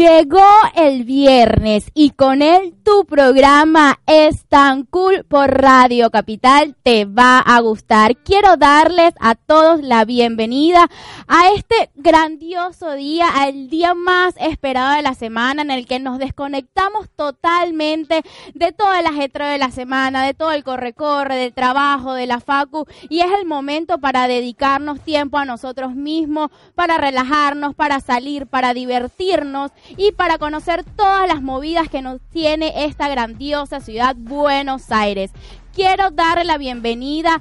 Llegó 0.00 0.48
el 0.76 1.04
viernes 1.04 1.90
y 1.92 2.12
con 2.12 2.40
él 2.40 2.72
tu 2.82 3.04
programa 3.04 4.00
es 4.06 4.46
tan 4.46 4.84
cool 4.84 5.26
por 5.28 5.50
Radio 5.50 6.10
Capital. 6.10 6.74
Te 6.82 7.04
va 7.04 7.38
a 7.38 7.60
gustar. 7.60 8.16
Quiero 8.16 8.56
darles 8.56 9.12
a 9.20 9.34
todos 9.34 9.82
la 9.82 10.06
bienvenida 10.06 10.88
a 11.28 11.50
este 11.50 11.90
grandioso 11.96 12.92
día, 12.92 13.28
al 13.28 13.68
día 13.68 13.92
más 13.92 14.34
esperado 14.38 14.96
de 14.96 15.02
la 15.02 15.12
semana 15.12 15.60
en 15.60 15.70
el 15.70 15.86
que 15.86 15.98
nos 15.98 16.18
desconectamos 16.18 17.10
totalmente 17.14 18.22
de 18.54 18.72
toda 18.72 19.02
la 19.02 19.10
ajetro 19.10 19.46
de 19.46 19.58
la 19.58 19.70
semana, 19.70 20.24
de 20.24 20.32
todo 20.32 20.52
el 20.52 20.64
corre-corre, 20.64 21.36
del 21.36 21.52
trabajo, 21.52 22.14
de 22.14 22.26
la 22.26 22.40
facu. 22.40 22.86
Y 23.10 23.20
es 23.20 23.30
el 23.38 23.44
momento 23.44 23.98
para 23.98 24.28
dedicarnos 24.28 25.00
tiempo 25.00 25.36
a 25.36 25.44
nosotros 25.44 25.94
mismos, 25.94 26.50
para 26.74 26.96
relajarnos, 26.96 27.74
para 27.74 28.00
salir, 28.00 28.46
para 28.46 28.72
divertirnos 28.72 29.72
y 29.96 30.12
para 30.12 30.38
conocer 30.38 30.84
todas 30.84 31.28
las 31.28 31.42
movidas 31.42 31.88
que 31.88 32.02
nos 32.02 32.20
tiene 32.32 32.84
esta 32.84 33.08
grandiosa 33.08 33.80
ciudad 33.80 34.16
Buenos 34.16 34.90
Aires. 34.90 35.30
Quiero 35.74 36.10
darle 36.10 36.44
la 36.44 36.58
bienvenida 36.58 37.34
a 37.34 37.40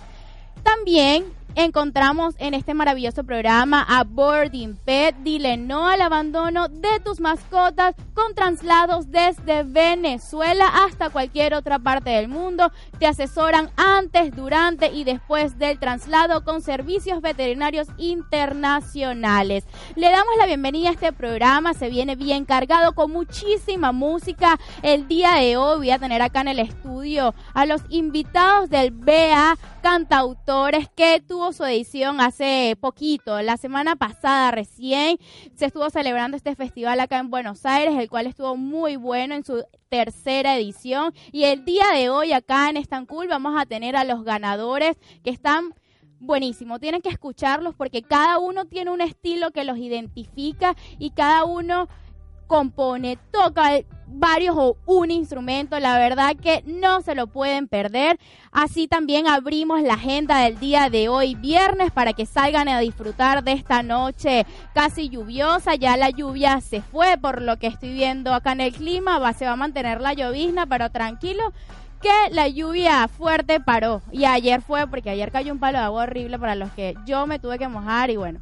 también 0.64 1.26
encontramos 1.56 2.36
en 2.38 2.54
este 2.54 2.74
maravilloso 2.74 3.24
programa 3.24 3.86
a 3.88 4.04
Boarding 4.04 4.76
Pet. 4.76 5.16
Dile 5.24 5.58
no 5.58 5.88
al 5.88 6.02
abandono 6.02 6.68
de 6.68 7.00
tus 7.04 7.20
mascotas 7.20 7.96
con 8.14 8.36
traslados 8.36 9.10
desde 9.10 9.64
Venezuela 9.64 10.68
hasta 10.86 11.10
cualquier 11.10 11.54
otra 11.54 11.80
parte 11.80 12.12
del 12.12 12.28
mundo. 12.28 12.72
Te 13.00 13.08
asesoran 13.08 13.70
antes, 13.78 14.36
durante 14.36 14.92
y 14.92 15.04
después 15.04 15.58
del 15.58 15.80
traslado 15.80 16.44
con 16.44 16.62
servicios 16.62 17.22
veterinarios 17.22 17.88
internacionales. 17.98 19.66
Le 19.96 20.12
damos 20.12 20.34
la 20.38 20.46
bienvenida 20.46 20.90
a 20.90 20.94
este 20.94 21.14
programa. 21.14 21.74
Se 21.74 21.90
viene 21.90 22.16
bien 22.16 22.46
cargado 22.46 22.94
con 22.94 23.12
muchísima 23.12 23.92
música. 23.92 24.60
El 24.82 25.08
día 25.08 25.36
de 25.36 25.58
hoy 25.58 25.78
voy 25.78 25.92
a 25.92 26.00
tener 26.00 26.22
acá 26.22 26.42
en 26.42 26.50
el 26.50 26.60
estudio 26.60 27.34
a 27.54 27.66
los 27.66 27.82
invitados 27.90 28.70
del 28.70 28.92
BA 28.92 29.58
cantautores 29.82 30.90
que 30.96 31.22
tuvo 31.22 31.45
su 31.54 31.66
edición 31.66 32.22
hace 32.22 32.78
poquito, 32.80 33.42
la 33.42 33.58
semana 33.58 33.96
pasada 33.96 34.52
recién 34.52 35.18
se 35.56 35.66
estuvo 35.66 35.90
celebrando 35.90 36.38
este 36.38 36.56
festival 36.56 37.00
acá 37.00 37.20
en 37.20 37.30
Buenos 37.30 37.66
Aires, 37.66 37.96
el 37.98 38.10
cual 38.10 38.28
estuvo 38.28 38.56
muy 38.56 38.96
bueno 38.96 39.36
en 39.36 39.44
su 39.44 39.64
tercera 39.90 40.58
edición 40.58 41.14
y 41.32 41.44
el 41.44 41.66
día 41.66 41.86
de 41.94 42.10
hoy 42.10 42.34
acá 42.34 42.70
en 42.70 42.78
Estancul 42.78 43.28
vamos 43.28 43.60
a 43.60 43.66
tener 43.66 43.96
a 43.96 44.04
los 44.04 44.24
ganadores 44.24 44.98
que 45.24 45.30
están 45.30 45.74
buenísimo. 46.20 46.80
Tienen 46.80 47.02
que 47.02 47.10
escucharlos 47.10 47.76
porque 47.76 48.02
cada 48.02 48.40
uno 48.40 48.66
tiene 48.66 48.92
un 48.92 49.02
estilo 49.02 49.52
que 49.52 49.64
los 49.64 49.78
identifica 49.78 50.76
y 50.98 51.12
cada 51.12 51.46
uno 51.46 51.88
compone, 52.48 53.18
toca 53.32 53.82
varios 54.08 54.56
o 54.58 54.78
un 54.86 55.12
instrumento, 55.12 55.80
la 55.80 55.98
verdad 55.98 56.36
que 56.36 56.64
no 56.66 57.02
se 57.02 57.16
lo 57.16 57.28
pueden 57.28 57.68
perder. 57.68 58.20
Así 58.52 58.88
también 58.88 59.28
abrimos 59.28 59.82
la 59.82 59.96
agenda 59.96 60.40
del 60.40 60.60
día 60.60 60.90
de 60.90 61.10
hoy, 61.10 61.36
viernes, 61.36 61.92
para 61.92 62.14
que 62.14 62.26
salgan 62.26 62.68
a 62.68 62.80
disfrutar 62.80 63.44
de 63.44 63.54
esta 63.54 63.84
noche 63.84 64.46
casi 64.74 65.10
lluviosa. 65.10 65.76
Ya 65.76 65.98
la 65.98 66.10
lluvia 66.10 66.62
se 66.62 66.82
fue, 66.82 67.18
por 67.18 67.42
lo 67.42 67.58
que 67.58 67.68
estoy 67.68 67.94
viendo 67.94 68.34
acá 68.34 68.54
en 68.54 68.62
el 68.62 68.74
clima, 68.74 69.34
se 69.34 69.46
va 69.46 69.52
a 69.52 69.58
mantener 69.58 70.02
la 70.02 70.14
llovizna, 70.14 70.66
pero 70.66 70.90
tranquilo 70.90 71.52
que 72.02 72.34
la 72.34 72.48
lluvia 72.48 73.08
fuerte 73.08 73.60
paró. 73.60 74.02
Y 74.12 74.26
ayer 74.26 74.62
fue, 74.62 74.88
porque 74.88 75.10
ayer 75.10 75.32
cayó 75.32 75.52
un 75.52 75.60
palo 75.60 75.80
de 75.80 75.86
agua 75.86 76.04
horrible 76.04 76.40
para 76.40 76.56
los 76.56 76.72
que 76.72 76.96
yo 77.06 77.26
me 77.28 77.40
tuve 77.40 77.58
que 77.58 77.68
mojar 77.68 78.10
y 78.12 78.18
bueno 78.18 78.40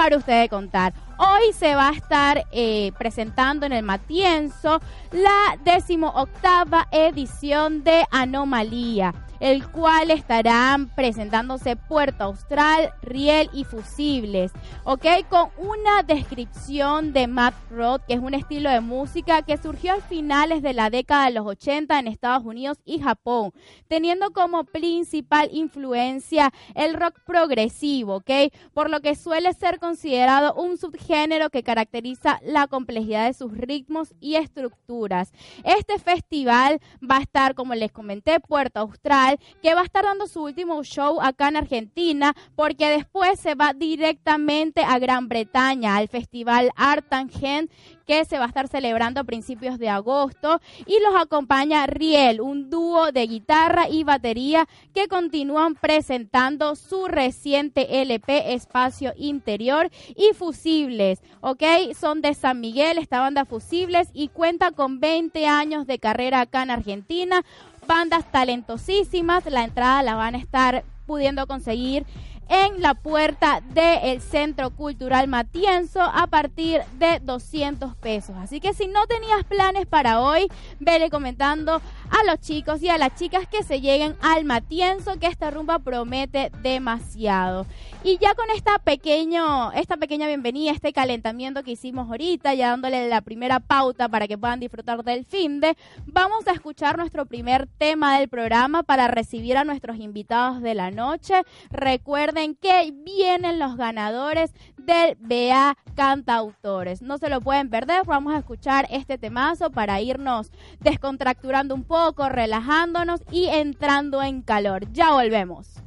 para 0.00 0.16
ustedes 0.16 0.48
contar. 0.48 0.94
Hoy 1.18 1.52
se 1.52 1.74
va 1.74 1.90
a 1.90 1.92
estar 1.92 2.46
eh, 2.52 2.90
presentando 2.96 3.66
en 3.66 3.72
el 3.72 3.82
Matienzo 3.82 4.80
la 5.12 5.58
decimoctava 5.62 6.88
edición 6.90 7.84
de 7.84 8.06
Anomalía 8.10 9.12
el 9.40 9.66
cual 9.68 10.10
estarán 10.10 10.88
presentándose 10.94 11.76
Puerto 11.76 12.24
Austral, 12.24 12.92
Riel 13.02 13.50
y 13.52 13.64
Fusibles, 13.64 14.52
¿ok? 14.84 15.06
Con 15.28 15.48
una 15.56 16.02
descripción 16.02 17.12
de 17.12 17.26
Matt 17.26 17.54
Rock, 17.70 18.02
que 18.06 18.14
es 18.14 18.20
un 18.20 18.34
estilo 18.34 18.70
de 18.70 18.80
música 18.80 19.42
que 19.42 19.56
surgió 19.56 19.94
a 19.94 20.00
finales 20.00 20.62
de 20.62 20.74
la 20.74 20.90
década 20.90 21.26
de 21.26 21.32
los 21.32 21.46
80 21.46 21.98
en 21.98 22.06
Estados 22.06 22.44
Unidos 22.44 22.78
y 22.84 23.00
Japón, 23.00 23.52
teniendo 23.88 24.30
como 24.32 24.64
principal 24.64 25.48
influencia 25.52 26.52
el 26.74 26.94
rock 26.94 27.20
progresivo, 27.24 28.16
¿ok? 28.16 28.30
Por 28.74 28.90
lo 28.90 29.00
que 29.00 29.14
suele 29.14 29.52
ser 29.54 29.78
considerado 29.78 30.54
un 30.54 30.76
subgénero 30.76 31.50
que 31.50 31.62
caracteriza 31.62 32.40
la 32.44 32.66
complejidad 32.66 33.26
de 33.26 33.34
sus 33.34 33.52
ritmos 33.56 34.14
y 34.20 34.36
estructuras. 34.36 35.32
Este 35.64 35.98
festival 35.98 36.80
va 37.08 37.16
a 37.16 37.22
estar, 37.22 37.54
como 37.54 37.74
les 37.74 37.92
comenté, 37.92 38.40
Puerto 38.40 38.80
Austral, 38.80 39.29
que 39.62 39.74
va 39.74 39.82
a 39.82 39.84
estar 39.84 40.04
dando 40.04 40.26
su 40.26 40.42
último 40.42 40.82
show 40.82 41.20
acá 41.20 41.48
en 41.48 41.56
Argentina, 41.56 42.34
porque 42.56 42.88
después 42.88 43.38
se 43.38 43.54
va 43.54 43.72
directamente 43.72 44.82
a 44.82 44.98
Gran 44.98 45.28
Bretaña, 45.28 45.96
al 45.96 46.08
Festival 46.08 46.70
Art 46.76 47.06
Tangent, 47.08 47.70
que 48.06 48.24
se 48.24 48.38
va 48.38 48.44
a 48.46 48.48
estar 48.48 48.66
celebrando 48.66 49.20
a 49.20 49.24
principios 49.24 49.78
de 49.78 49.88
agosto. 49.88 50.60
Y 50.84 50.98
los 51.00 51.14
acompaña 51.14 51.86
Riel, 51.86 52.40
un 52.40 52.68
dúo 52.68 53.12
de 53.12 53.26
guitarra 53.28 53.88
y 53.88 54.02
batería 54.02 54.66
que 54.92 55.06
continúan 55.06 55.76
presentando 55.76 56.74
su 56.74 57.06
reciente 57.06 58.02
LP 58.02 58.54
Espacio 58.54 59.12
Interior 59.16 59.90
y 60.16 60.34
Fusibles, 60.34 61.22
¿ok? 61.40 61.62
Son 61.98 62.20
de 62.20 62.34
San 62.34 62.60
Miguel, 62.60 62.98
esta 62.98 63.20
banda 63.20 63.44
Fusibles, 63.44 64.08
y 64.12 64.26
cuenta 64.28 64.72
con 64.72 64.98
20 64.98 65.46
años 65.46 65.86
de 65.86 66.00
carrera 66.00 66.40
acá 66.40 66.64
en 66.64 66.70
Argentina 66.70 67.44
bandas 67.90 68.24
talentosísimas. 68.30 69.44
La 69.46 69.64
entrada 69.64 70.04
la 70.04 70.14
van 70.14 70.36
a 70.36 70.38
estar 70.38 70.84
pudiendo 71.06 71.48
conseguir 71.48 72.06
en 72.50 72.82
la 72.82 72.94
puerta 72.94 73.62
del 73.72 74.20
Centro 74.20 74.70
Cultural 74.70 75.28
Matienzo 75.28 76.02
a 76.02 76.26
partir 76.26 76.82
de 76.98 77.20
200 77.20 77.94
pesos. 77.94 78.34
Así 78.36 78.58
que 78.60 78.74
si 78.74 78.88
no 78.88 79.06
tenías 79.06 79.44
planes 79.44 79.86
para 79.86 80.20
hoy, 80.20 80.48
vele 80.80 81.10
comentando 81.10 81.74
a 81.74 82.24
los 82.26 82.40
chicos 82.40 82.82
y 82.82 82.88
a 82.88 82.98
las 82.98 83.14
chicas 83.14 83.46
que 83.46 83.62
se 83.62 83.80
lleguen 83.80 84.16
al 84.20 84.44
Matienzo, 84.44 85.18
que 85.20 85.28
esta 85.28 85.50
rumba 85.52 85.78
promete 85.78 86.50
demasiado. 86.60 87.66
Y 88.02 88.18
ya 88.18 88.34
con 88.34 88.46
esta, 88.56 88.78
pequeño, 88.78 89.70
esta 89.72 89.96
pequeña 89.96 90.26
bienvenida, 90.26 90.72
este 90.72 90.92
calentamiento 90.92 91.62
que 91.62 91.72
hicimos 91.72 92.08
ahorita, 92.08 92.54
ya 92.54 92.70
dándole 92.70 93.08
la 93.08 93.20
primera 93.20 93.60
pauta 93.60 94.08
para 94.08 94.26
que 94.26 94.38
puedan 94.38 94.58
disfrutar 94.58 95.04
del 95.04 95.24
fin 95.24 95.60
de, 95.60 95.76
vamos 96.06 96.48
a 96.48 96.52
escuchar 96.52 96.98
nuestro 96.98 97.26
primer 97.26 97.68
tema 97.78 98.18
del 98.18 98.28
programa 98.28 98.82
para 98.82 99.06
recibir 99.06 99.56
a 99.56 99.64
nuestros 99.64 99.98
invitados 99.98 100.62
de 100.62 100.74
la 100.74 100.90
noche. 100.90 101.42
Recuerden 101.70 102.39
que 102.60 102.92
vienen 102.92 103.58
los 103.58 103.76
ganadores 103.76 104.52
del 104.78 105.16
BA 105.20 105.76
Cantautores. 105.94 107.02
No 107.02 107.18
se 107.18 107.28
lo 107.28 107.40
pueden 107.40 107.70
perder, 107.70 108.04
vamos 108.04 108.34
a 108.34 108.38
escuchar 108.38 108.86
este 108.90 109.18
temazo 109.18 109.70
para 109.70 110.00
irnos 110.00 110.50
descontracturando 110.80 111.74
un 111.74 111.84
poco, 111.84 112.28
relajándonos 112.28 113.20
y 113.30 113.46
entrando 113.46 114.22
en 114.22 114.42
calor. 114.42 114.90
Ya 114.92 115.12
volvemos. 115.12 115.82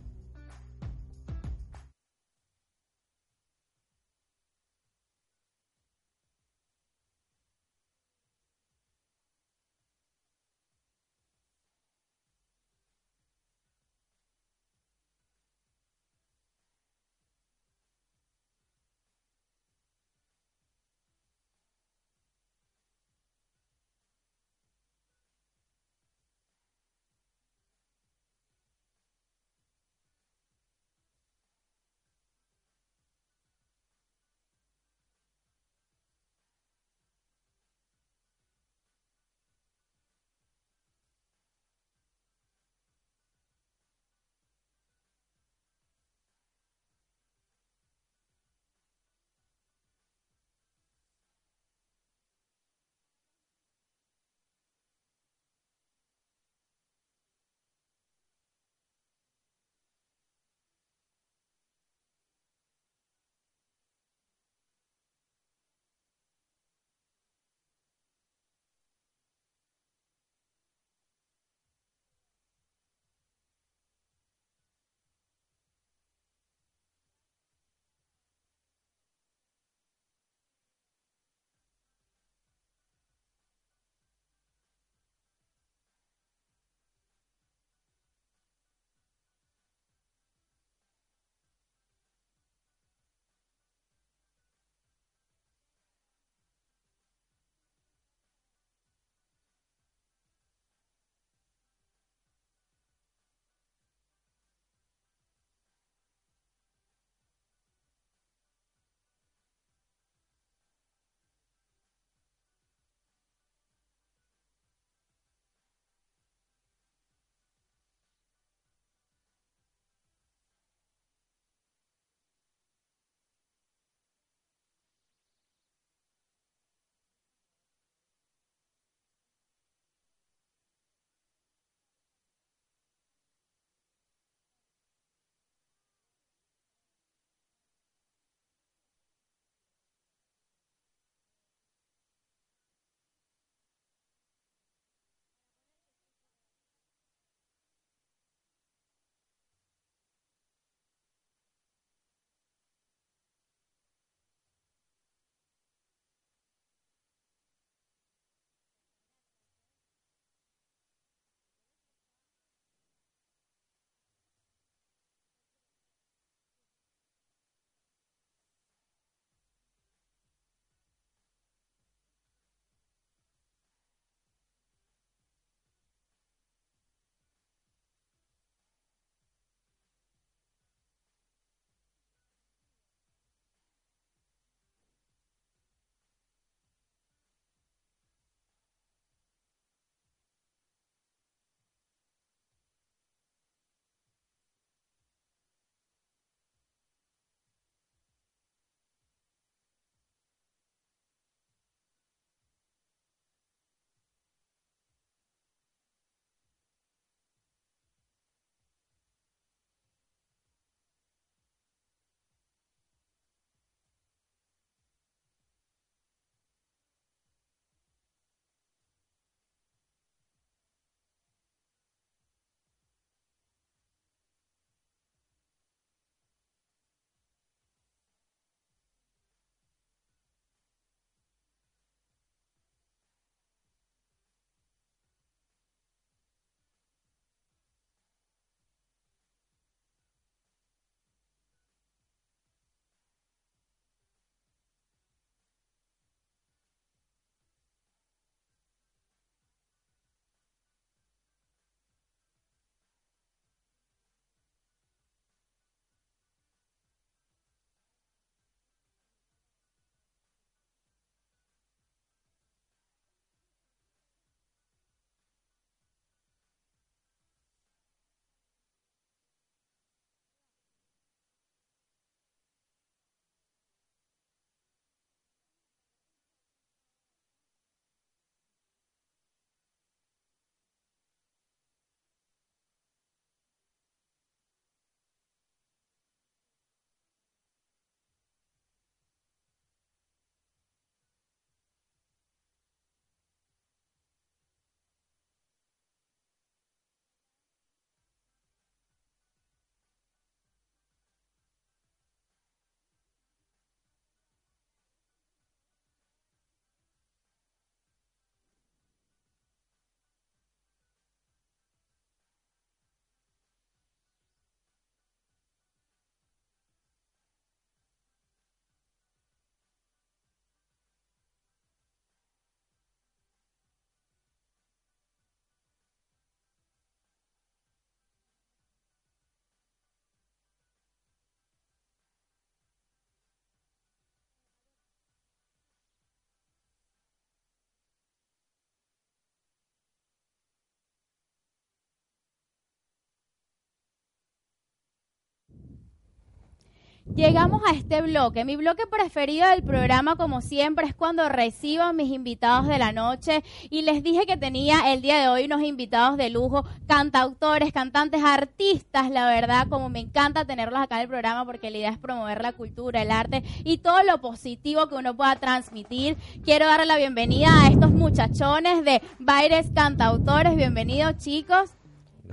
Llegamos 347.05 347.61
a 347.69 347.75
este 347.75 348.01
bloque. 348.01 348.45
Mi 348.45 348.55
bloque 348.55 348.87
preferido 348.87 349.47
del 349.49 349.61
programa, 349.61 350.15
como 350.15 350.41
siempre, 350.41 350.87
es 350.87 350.95
cuando 350.95 351.27
recibo 351.27 351.83
a 351.83 351.93
mis 351.93 352.11
invitados 352.11 352.65
de 352.67 352.79
la 352.79 352.91
noche. 352.93 353.43
Y 353.69 353.81
les 353.81 354.01
dije 354.01 354.25
que 354.25 354.37
tenía 354.37 354.93
el 354.93 355.01
día 355.01 355.19
de 355.19 355.27
hoy 355.27 355.45
unos 355.45 355.61
invitados 355.61 356.17
de 356.17 356.29
lujo, 356.29 356.65
cantautores, 356.87 357.73
cantantes, 357.73 358.23
artistas, 358.23 359.11
la 359.11 359.27
verdad, 359.27 359.67
como 359.69 359.89
me 359.89 359.99
encanta 359.99 360.45
tenerlos 360.45 360.79
acá 360.79 360.95
en 360.95 361.01
el 361.01 361.07
programa 361.09 361.45
porque 361.45 361.69
la 361.69 361.77
idea 361.77 361.89
es 361.89 361.97
promover 361.97 362.41
la 362.41 362.53
cultura, 362.53 363.01
el 363.01 363.11
arte 363.11 363.43
y 363.63 363.79
todo 363.79 364.01
lo 364.03 364.19
positivo 364.21 364.87
que 364.87 364.95
uno 364.95 365.15
pueda 365.15 365.35
transmitir. 365.35 366.17
Quiero 366.43 366.65
darle 366.65 366.85
la 366.85 366.97
bienvenida 366.97 367.49
a 367.63 367.67
estos 367.67 367.91
muchachones 367.91 368.83
de 368.85 369.01
Baires 369.19 369.67
Cantautores. 369.75 370.55
Bienvenidos, 370.55 371.17
chicos. 371.17 371.71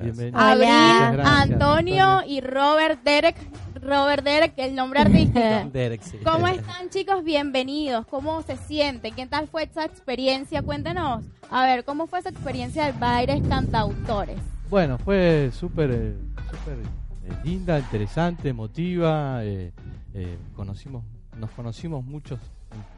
Bienvenido. 0.01 0.39
Abril, 0.39 0.69
Antonio 0.69 2.07
Antonio. 2.07 2.23
y 2.27 2.41
Robert 2.41 3.03
Derek. 3.03 3.37
Robert 3.83 4.23
Derek, 4.25 4.53
el 4.59 4.75
nombre 4.75 5.01
artístico. 5.01 5.41
Derek, 5.73 6.03
sí. 6.03 6.19
¿Cómo 6.25 6.47
están 6.47 6.91
chicos? 6.91 7.25
Bienvenidos. 7.25 8.07
¿Cómo 8.07 8.43
se 8.43 8.57
sienten? 8.57 9.15
¿Qué 9.15 9.27
tal 9.27 9.49
fue 9.49 9.63
esa 9.65 9.85
experiencia? 9.85 10.63
Cuéntenos. 10.63 11.25
A 11.51 11.65
ver, 11.65 11.85
¿cómo 11.85 12.07
fue 12.07 12.19
esa 12.19 12.29
experiencia 12.29 12.85
de 12.87 12.93
Baires 12.93 13.43
Cantautores? 13.49 14.39
Bueno, 14.69 14.99
fue 14.99 15.51
súper 15.53 15.91
eh, 15.93 16.15
súper, 16.51 16.79
eh, 16.79 17.35
linda, 17.45 17.79
interesante, 17.79 18.51
emotiva. 18.51 19.45
eh, 19.45 19.73
eh, 20.15 20.39
conocimos, 20.55 21.05
nos 21.39 21.51
conocimos 21.51 22.05
muchos 22.05 22.39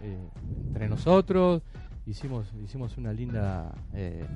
eh, 0.03 0.19
entre 0.69 0.89
nosotros. 0.89 1.62
Hicimos, 2.04 2.47
hicimos 2.64 2.97
una 2.99 3.12
linda, 3.12 3.73
eh, 3.94 4.26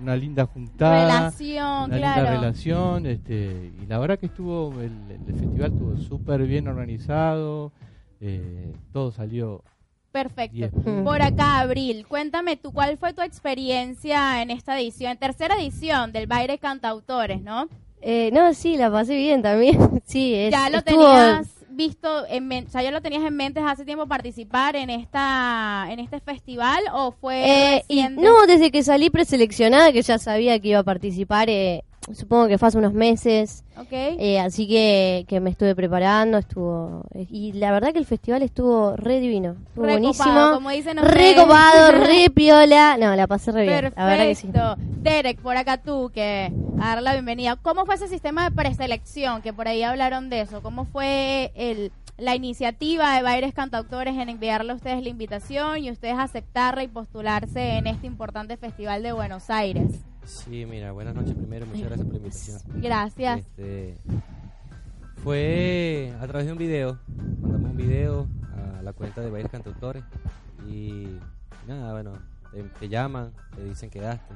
una 0.00 0.14
linda 0.14 0.46
juntada. 0.46 1.06
Relación, 1.06 1.84
una 1.90 1.96
claro. 1.96 2.22
linda 2.22 2.30
relación, 2.40 3.06
este, 3.06 3.72
y 3.82 3.86
la 3.86 3.98
verdad 3.98 4.18
que 4.18 4.26
estuvo, 4.26 4.72
el, 4.80 4.92
el 5.10 5.34
festival 5.34 5.72
estuvo 5.72 5.96
súper 5.96 6.46
bien 6.46 6.68
organizado, 6.68 7.72
eh, 8.20 8.72
todo 8.92 9.10
salió 9.10 9.64
Perfecto. 10.12 10.70
Por 11.04 11.22
acá, 11.22 11.60
Abril, 11.60 12.04
cuéntame 12.08 12.56
tú, 12.56 12.72
¿cuál 12.72 12.96
fue 12.98 13.12
tu 13.12 13.22
experiencia 13.22 14.42
en 14.42 14.50
esta 14.50 14.78
edición, 14.78 15.16
tercera 15.16 15.54
edición 15.56 16.10
del 16.12 16.26
Baires 16.26 16.58
Cantautores, 16.60 17.42
no? 17.42 17.68
Eh, 18.02 18.30
no, 18.32 18.52
sí, 18.54 18.76
la 18.76 18.90
pasé 18.90 19.14
bien 19.16 19.42
también. 19.42 20.02
sí, 20.04 20.34
es, 20.34 20.50
ya 20.52 20.68
lo 20.70 20.78
estuvo- 20.78 21.04
tenías 21.12 21.59
visto, 21.80 22.26
en 22.28 22.52
o 22.66 22.70
sea, 22.70 22.82
ya 22.82 22.90
lo 22.90 23.00
tenías 23.00 23.24
en 23.24 23.34
mente 23.34 23.60
hace 23.60 23.86
tiempo 23.86 24.06
participar 24.06 24.76
en 24.76 24.90
esta 24.90 25.86
en 25.88 25.98
este 25.98 26.20
festival 26.20 26.82
o 26.92 27.12
fue 27.12 27.76
Eh, 27.76 27.84
y 27.88 28.02
no, 28.02 28.46
desde 28.46 28.70
que 28.70 28.82
salí 28.82 29.08
preseleccionada, 29.08 29.90
que 29.90 30.02
ya 30.02 30.18
sabía 30.18 30.58
que 30.60 30.68
iba 30.68 30.80
a 30.80 30.84
participar, 30.84 31.48
eh, 31.48 31.84
supongo 32.14 32.48
que 32.48 32.58
fue 32.58 32.68
hace 32.68 32.78
unos 32.78 32.92
meses, 32.92 33.64
Ok. 33.76 33.88
eh, 33.92 34.40
así 34.40 34.66
que, 34.68 35.24
que 35.28 35.40
me 35.40 35.50
estuve 35.50 35.74
preparando, 35.74 36.38
estuvo... 36.38 37.04
eh, 37.14 37.26
y 37.30 37.52
la 37.52 37.70
verdad 37.72 37.92
que 37.92 37.98
el 37.98 38.06
festival 38.06 38.42
estuvo 38.42 38.96
re 38.96 39.20
divino, 39.20 39.56
estuvo 39.68 39.84
Re 39.84 39.92
buenísimo, 39.92 40.24
copado, 40.26 40.54
como 40.54 40.70
dicen 40.70 40.98
re 40.98 41.34
copado, 41.34 41.92
re 42.04 42.30
piola, 42.30 42.96
no, 42.98 43.14
la 43.16 43.26
pasé 43.26 43.52
re 43.52 43.62
bien, 43.62 43.92
la 43.96 44.04
verdad 44.06 44.24
que 44.24 44.34
sí. 44.34 44.46
Perfecto. 44.48 44.82
Derek, 45.02 45.38
por 45.40 45.56
acá 45.56 45.78
tú, 45.78 46.10
que 46.12 46.52
a 46.78 46.88
dar 46.88 47.02
la 47.02 47.12
bienvenida. 47.14 47.56
¿Cómo 47.56 47.86
fue 47.86 47.94
ese 47.94 48.06
sistema 48.08 48.48
de 48.48 48.54
preselección? 48.54 49.40
Que 49.40 49.52
por 49.52 49.66
ahí 49.68 49.82
hablaron 49.82 50.28
de 50.28 50.42
eso. 50.42 50.60
¿Cómo 50.62 50.84
fue 50.84 51.52
el, 51.54 51.90
la 52.18 52.34
iniciativa 52.36 53.16
de 53.16 53.22
Baires 53.22 53.54
Cantautores 53.54 54.14
en 54.16 54.28
enviarle 54.28 54.72
a 54.72 54.74
ustedes 54.74 55.02
la 55.02 55.08
invitación 55.08 55.78
y 55.82 55.90
ustedes 55.90 56.16
aceptarla 56.18 56.82
y 56.82 56.88
postularse 56.88 57.76
en 57.78 57.86
este 57.86 58.06
importante 58.06 58.58
festival 58.58 59.02
de 59.02 59.12
Buenos 59.12 59.48
Aires? 59.48 59.86
Sí, 60.24 60.64
mira, 60.66 60.92
buenas 60.92 61.14
noches 61.14 61.34
primero, 61.34 61.66
muchas 61.66 61.82
gracias 61.84 62.04
por 62.06 62.12
la 62.12 62.18
invitación. 62.18 62.60
Gracias. 62.80 63.38
Este, 63.40 63.98
fue 65.22 66.14
a 66.20 66.26
través 66.26 66.46
de 66.46 66.52
un 66.52 66.58
video, 66.58 66.98
mandamos 67.40 67.70
un 67.72 67.76
video 67.76 68.26
a 68.78 68.82
la 68.82 68.92
cuenta 68.92 69.20
de 69.20 69.30
Bailes 69.30 69.50
Cantautores 69.50 70.04
y 70.68 71.06
nada, 71.66 71.92
bueno, 71.92 72.12
te, 72.52 72.62
te 72.62 72.88
llaman, 72.88 73.32
te 73.56 73.64
dicen 73.64 73.90
que 73.90 74.00
daste. 74.00 74.34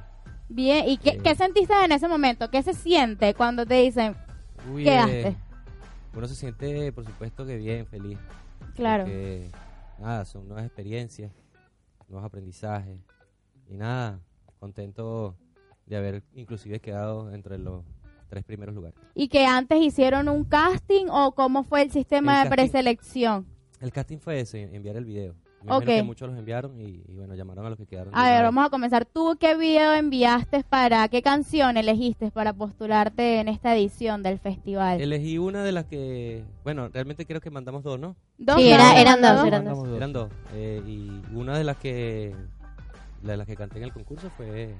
Bien, 0.49 0.87
¿y 0.87 0.97
qué, 0.97 1.11
Eh. 1.11 1.19
qué 1.23 1.33
sentiste 1.35 1.73
en 1.83 1.91
ese 1.91 2.07
momento? 2.07 2.49
¿Qué 2.51 2.61
se 2.61 2.73
siente 2.73 3.33
cuando 3.33 3.65
te 3.65 3.75
dicen, 3.75 4.15
Uy, 4.71 4.83
Quedaste. 4.83 5.27
eh, 5.29 5.35
uno 6.15 6.27
se 6.27 6.35
siente, 6.35 6.91
por 6.91 7.05
supuesto, 7.05 7.45
que 7.45 7.57
bien, 7.57 7.85
feliz. 7.87 8.17
claro, 8.75 9.03
Porque, 9.05 9.49
nada, 9.99 10.25
son 10.25 10.47
nuevas 10.47 10.65
experiencias, 10.65 11.31
nuevos 12.09 12.25
aprendizajes 12.25 12.99
y 13.69 13.77
nada, 13.77 14.19
contento 14.59 15.35
de 15.85 15.97
haber 15.97 16.23
inclusive 16.33 16.79
quedado 16.79 17.31
entre 17.33 17.57
los 17.57 17.83
tres 18.29 18.43
primeros 18.43 18.73
lugares. 18.75 18.97
y 19.13 19.27
que 19.27 19.45
antes 19.45 19.79
hicieron 19.81 20.27
un 20.29 20.43
casting 20.45 21.05
o 21.09 21.33
cómo 21.33 21.63
fue 21.63 21.83
el 21.83 21.91
sistema 21.91 22.41
El 22.41 22.43
de 22.43 22.49
casting. 22.49 22.69
preselección? 22.71 23.45
El 23.81 23.91
casting 23.91 24.17
fue 24.17 24.39
ese, 24.39 24.63
enviar 24.75 24.95
el 24.97 25.05
video. 25.05 25.35
Me 25.63 25.71
Ok. 25.71 25.81
imagino 25.83 25.97
que 25.97 26.03
muchos 26.03 26.29
los 26.29 26.37
enviaron 26.37 26.79
y, 26.79 27.03
y 27.07 27.15
bueno, 27.15 27.33
llamaron 27.33 27.65
a 27.65 27.69
los 27.69 27.77
que 27.77 27.85
quedaron. 27.87 28.15
A 28.15 28.29
ver, 28.29 28.43
vamos 28.43 28.65
a 28.65 28.69
comenzar. 28.69 29.05
¿Tú 29.05 29.35
qué 29.39 29.55
video 29.57 29.93
enviaste 29.93 30.63
para, 30.63 31.07
qué 31.07 31.21
canción 31.23 31.75
elegiste 31.77 32.29
para 32.29 32.53
postularte 32.53 33.39
en 33.39 33.47
esta 33.47 33.75
edición 33.75 34.21
del 34.21 34.37
festival? 34.37 35.01
Elegí 35.01 35.37
una 35.39 35.63
de 35.63 35.71
las 35.71 35.85
que, 35.85 36.43
bueno, 36.63 36.89
realmente 36.89 37.25
creo 37.25 37.41
que 37.41 37.49
mandamos 37.49 37.83
dos, 37.83 37.99
¿no? 37.99 38.15
¿Dos 38.37 38.57
Sí, 38.57 38.69
era- 38.71 38.99
eran 38.99 39.21
¿no? 39.21 39.35
dos, 39.37 39.45
eran 39.47 39.65
dos. 39.65 39.77
Mandamos 39.77 39.87
dos. 39.87 39.97
Eran 39.97 40.13
dos. 40.13 40.29
eh, 40.53 40.81
y 40.85 41.21
una 41.35 41.57
de 41.57 41.63
las 41.63 41.77
que, 41.77 42.35
la 43.23 43.31
de 43.31 43.37
las 43.37 43.47
que 43.47 43.55
canté 43.55 43.77
en 43.79 43.85
el 43.85 43.93
concurso 43.93 44.29
fue 44.37 44.75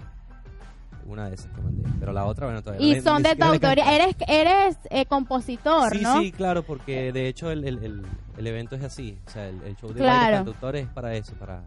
una 1.05 1.29
de 1.29 1.35
esas 1.35 1.51
que 1.53 1.61
mandé. 1.61 1.83
Pero 1.99 2.11
la 2.13 2.25
otra, 2.25 2.47
bueno, 2.47 2.61
todavía 2.61 2.85
no 2.85 2.91
Y 2.91 2.95
le- 2.95 3.01
son 3.01 3.23
de 3.23 3.35
tu 3.35 3.43
autoría. 3.45 3.93
Eres, 3.95 4.15
eres 4.27 4.77
eh, 4.89 5.05
compositor, 5.05 5.91
Sí, 5.95 6.01
¿no? 6.01 6.19
sí, 6.21 6.31
claro, 6.31 6.63
porque 6.63 7.11
de 7.11 7.27
hecho 7.27 7.51
el, 7.51 7.63
el, 7.67 7.83
el, 7.83 8.01
el 8.37 8.47
evento 8.47 8.75
es 8.75 8.83
así. 8.83 9.17
O 9.27 9.29
sea, 9.29 9.47
el, 9.47 9.61
el 9.63 9.75
show 9.77 9.89
de 9.89 9.95
Claro. 10.01 10.17
bailes 10.19 10.35
cantautores 10.37 10.83
es 10.85 10.89
para 10.91 11.13
eso, 11.15 11.33
para, 11.35 11.61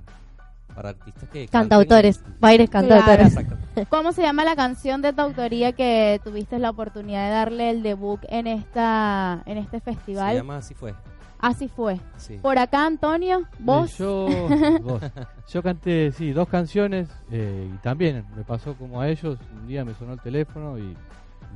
para 0.75 0.90
artistas 0.90 1.28
que. 1.30 1.47
canten 1.49 1.68
Cantautores, 1.68 2.21
y- 2.26 2.40
bailes 2.40 2.71
cantautores. 2.71 3.26
Exactamente. 3.28 3.87
¿Cómo 3.90 4.12
se 4.12 4.23
llama 4.23 4.45
la 4.45 4.57
canción 4.57 5.02
de 5.02 5.12
tu 5.12 5.21
autoría 5.23 5.73
que 5.73 6.21
tuviste 6.25 6.59
la 6.59 6.71
oportunidad 6.71 7.26
de 7.26 7.30
darle 7.30 7.71
el 7.71 7.83
debut 7.83 8.21
en 8.28 8.47
esta 8.49 9.42
en 9.47 9.59
este 9.59 9.78
Se 9.78 9.85
festival? 9.85 10.35
llama 10.37 10.57
Así 10.57 10.75
fue. 10.75 10.95
Así 11.40 11.68
fue. 11.68 12.00
Sí. 12.16 12.38
Por 12.42 12.59
acá, 12.59 12.85
Antonio, 12.87 13.42
vos. 13.61 13.92
Eh, 13.92 13.95
Yo, 13.99 14.26
vos. 14.83 15.02
Yo 15.49 15.62
canté, 15.62 16.11
sí, 16.12 16.33
dos 16.33 16.49
canciones 16.49 17.09
eh, 17.30 17.71
y 17.73 17.76
también 17.78 18.25
me 18.37 18.42
pasó 18.45 18.75
como 18.75 19.00
a 19.00 19.09
ellos. 19.09 19.38
Un 19.61 19.68
día 19.68 19.85
me 19.85 19.95
sonó 19.95 20.14
el 20.14 20.21
teléfono 20.21 20.78
y 20.78 20.95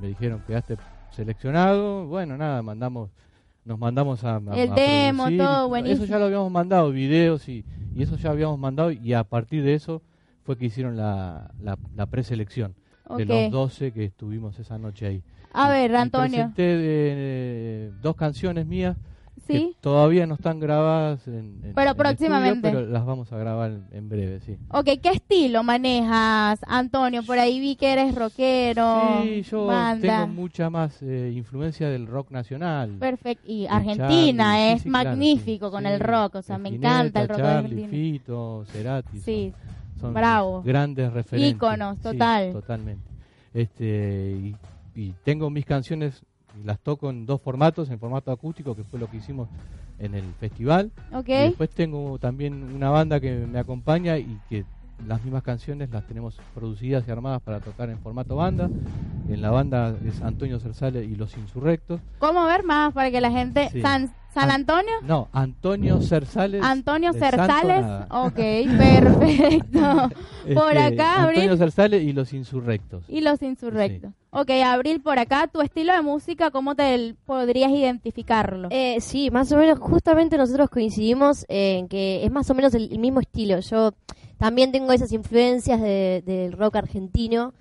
me 0.00 0.08
dijeron 0.08 0.42
quedaste 0.46 0.76
seleccionado. 1.10 2.06
Bueno, 2.06 2.36
nada, 2.36 2.62
mandamos, 2.62 3.10
nos 3.64 3.78
mandamos 3.78 4.22
a, 4.24 4.36
a- 4.36 4.56
El 4.56 4.72
a 4.72 4.74
demo, 4.74 5.24
producir. 5.24 5.38
todo, 5.38 5.58
Eso 5.60 5.68
buenísimo. 5.68 6.04
ya 6.06 6.18
lo 6.18 6.24
habíamos 6.26 6.50
mandado, 6.52 6.90
videos 6.90 7.48
y, 7.48 7.64
y 7.94 8.02
eso 8.02 8.16
ya 8.16 8.30
habíamos 8.30 8.58
mandado 8.58 8.90
y 8.92 9.12
a 9.14 9.24
partir 9.24 9.62
de 9.64 9.74
eso 9.74 10.00
fue 10.44 10.56
que 10.56 10.66
hicieron 10.66 10.96
la, 10.96 11.50
la, 11.60 11.76
la 11.94 12.06
preselección 12.06 12.74
de 13.16 13.24
los 13.26 13.50
12 13.50 13.92
que 13.92 14.04
estuvimos 14.04 14.58
esa 14.58 14.78
noche 14.78 15.06
ahí. 15.06 15.22
A 15.52 15.68
ver, 15.68 15.94
Antonio. 15.94 16.50
presenté 16.54 17.90
dos 18.00 18.16
canciones 18.16 18.64
mías 18.66 18.96
¿Sí? 19.46 19.76
todavía 19.80 20.26
no 20.26 20.34
están 20.34 20.60
grabadas 20.60 21.26
en, 21.26 21.34
en- 21.34 21.60
en 21.64 21.74
Pero 21.74 21.90
el 21.90 21.96
próximamente. 21.96 22.68
estudio, 22.68 22.84
pero 22.86 22.92
las 22.92 23.04
vamos 23.04 23.32
a 23.32 23.36
grabar 23.38 23.70
en, 23.72 23.86
en 23.92 24.08
breve, 24.08 24.40
sí. 24.40 24.56
Ok, 24.70 24.84
¿qué 25.02 25.10
estilo 25.10 25.62
manejas, 25.62 26.60
Antonio? 26.66 27.22
Por 27.24 27.38
ahí 27.38 27.58
vi 27.60 27.76
que 27.76 27.92
eres 27.92 28.14
rockero, 28.14 29.20
Sí, 29.22 29.42
yo 29.42 29.66
banda. 29.66 30.20
tengo 30.20 30.26
mucha 30.34 30.70
más 30.70 31.02
eh, 31.02 31.32
influencia 31.34 31.88
del 31.88 32.06
rock 32.06 32.30
nacional. 32.30 32.96
Perfecto. 32.98 33.44
Y 33.50 33.66
Argentina 33.66 34.44
Charlie, 34.54 34.72
es 34.72 34.82
sí, 34.82 34.88
claro, 34.90 35.08
magnífico 35.10 35.66
sí. 35.66 35.72
con 35.72 35.82
Sí, 35.84 35.88
el 35.90 36.00
rock, 36.00 36.34
o 36.36 36.42
sea, 36.42 36.58
me 36.58 36.68
encanta 36.68 37.22
el 37.22 37.28
rock 37.28 37.38
Charlie. 37.38 37.88
Fito, 37.88 38.64
Cerati. 38.66 39.10
son- 39.18 39.20
Sí, 39.22 39.52
son 40.00 40.14
bravo. 40.14 40.62
Grandes 40.62 41.12
referentes. 41.12 41.54
Íconos, 41.54 41.98
total. 42.00 42.52
totalmente. 42.52 43.10
Este, 43.54 44.54
y, 44.94 45.00
y 45.00 45.14
tengo 45.24 45.50
mis 45.50 45.64
canciones, 45.64 46.22
y 46.60 46.64
las 46.64 46.78
toco 46.80 47.10
en 47.10 47.26
dos 47.26 47.40
formatos, 47.40 47.90
en 47.90 47.98
formato 47.98 48.30
acústico, 48.30 48.74
que 48.74 48.84
fue 48.84 48.98
lo 48.98 49.08
que 49.10 49.18
hicimos 49.18 49.48
en 49.98 50.14
el 50.14 50.24
festival. 50.40 50.90
ok. 51.12 51.28
Y 51.28 51.32
después 51.32 51.70
tengo 51.70 52.18
también 52.18 52.62
una 52.74 52.90
banda 52.90 53.20
que 53.20 53.46
me 53.46 53.58
acompaña 53.58 54.18
y 54.18 54.38
que 54.48 54.64
las 55.06 55.22
mismas 55.24 55.42
canciones 55.42 55.90
las 55.90 56.06
tenemos 56.06 56.40
producidas 56.54 57.04
y 57.06 57.10
armadas 57.10 57.42
para 57.42 57.60
tocar 57.60 57.90
en 57.90 57.98
formato 57.98 58.36
banda. 58.36 58.68
En 59.28 59.40
la 59.40 59.50
banda 59.50 59.96
es 60.06 60.20
Antonio 60.22 60.58
Cersale 60.58 61.04
y 61.04 61.14
Los 61.16 61.36
Insurrectos. 61.36 62.00
¿Cómo 62.18 62.44
ver 62.46 62.64
más 62.64 62.92
para 62.92 63.10
que 63.10 63.20
la 63.20 63.30
gente... 63.30 63.68
Sí. 63.70 63.82
San, 64.32 64.42
San 64.44 64.50
An- 64.50 64.60
Antonio? 64.60 64.92
No, 65.02 65.28
Antonio 65.32 66.00
Cersales. 66.00 66.62
Antonio 66.64 67.12
Cersales. 67.12 67.84
Ok, 68.10 68.34
perfecto. 68.78 70.10
Por 70.54 70.76
Este, 70.76 70.78
acá, 70.78 71.22
Abril. 71.22 71.40
Antonio 71.40 71.56
Cersales 71.56 72.02
y 72.02 72.12
Los 72.12 72.32
Insurrectos. 72.32 73.04
Y 73.08 73.20
los 73.20 73.40
insurrectos. 73.42 74.12
Ok, 74.30 74.50
Abril, 74.64 75.00
por 75.00 75.18
acá, 75.18 75.46
tu 75.46 75.60
estilo 75.60 75.92
de 75.92 76.00
música, 76.02 76.50
¿cómo 76.50 76.74
te 76.74 77.14
podrías 77.26 77.70
identificarlo? 77.70 78.68
Eh, 78.70 78.96
sí, 79.00 79.30
más 79.30 79.52
o 79.52 79.56
menos, 79.58 79.78
justamente 79.78 80.36
nosotros 80.38 80.70
coincidimos 80.70 81.44
en 81.48 81.86
que 81.88 82.24
es 82.24 82.30
más 82.32 82.48
o 82.50 82.54
menos 82.54 82.74
el, 82.74 82.90
el 82.90 82.98
mismo 82.98 83.20
estilo. 83.20 83.60
Yo 83.60 83.92
también 84.38 84.72
tengo 84.72 84.92
esas 84.92 85.12
influencias 85.12 85.80
de- 85.80 86.22
del 86.26 86.52
rock 86.52 86.76
argentino 86.76 87.52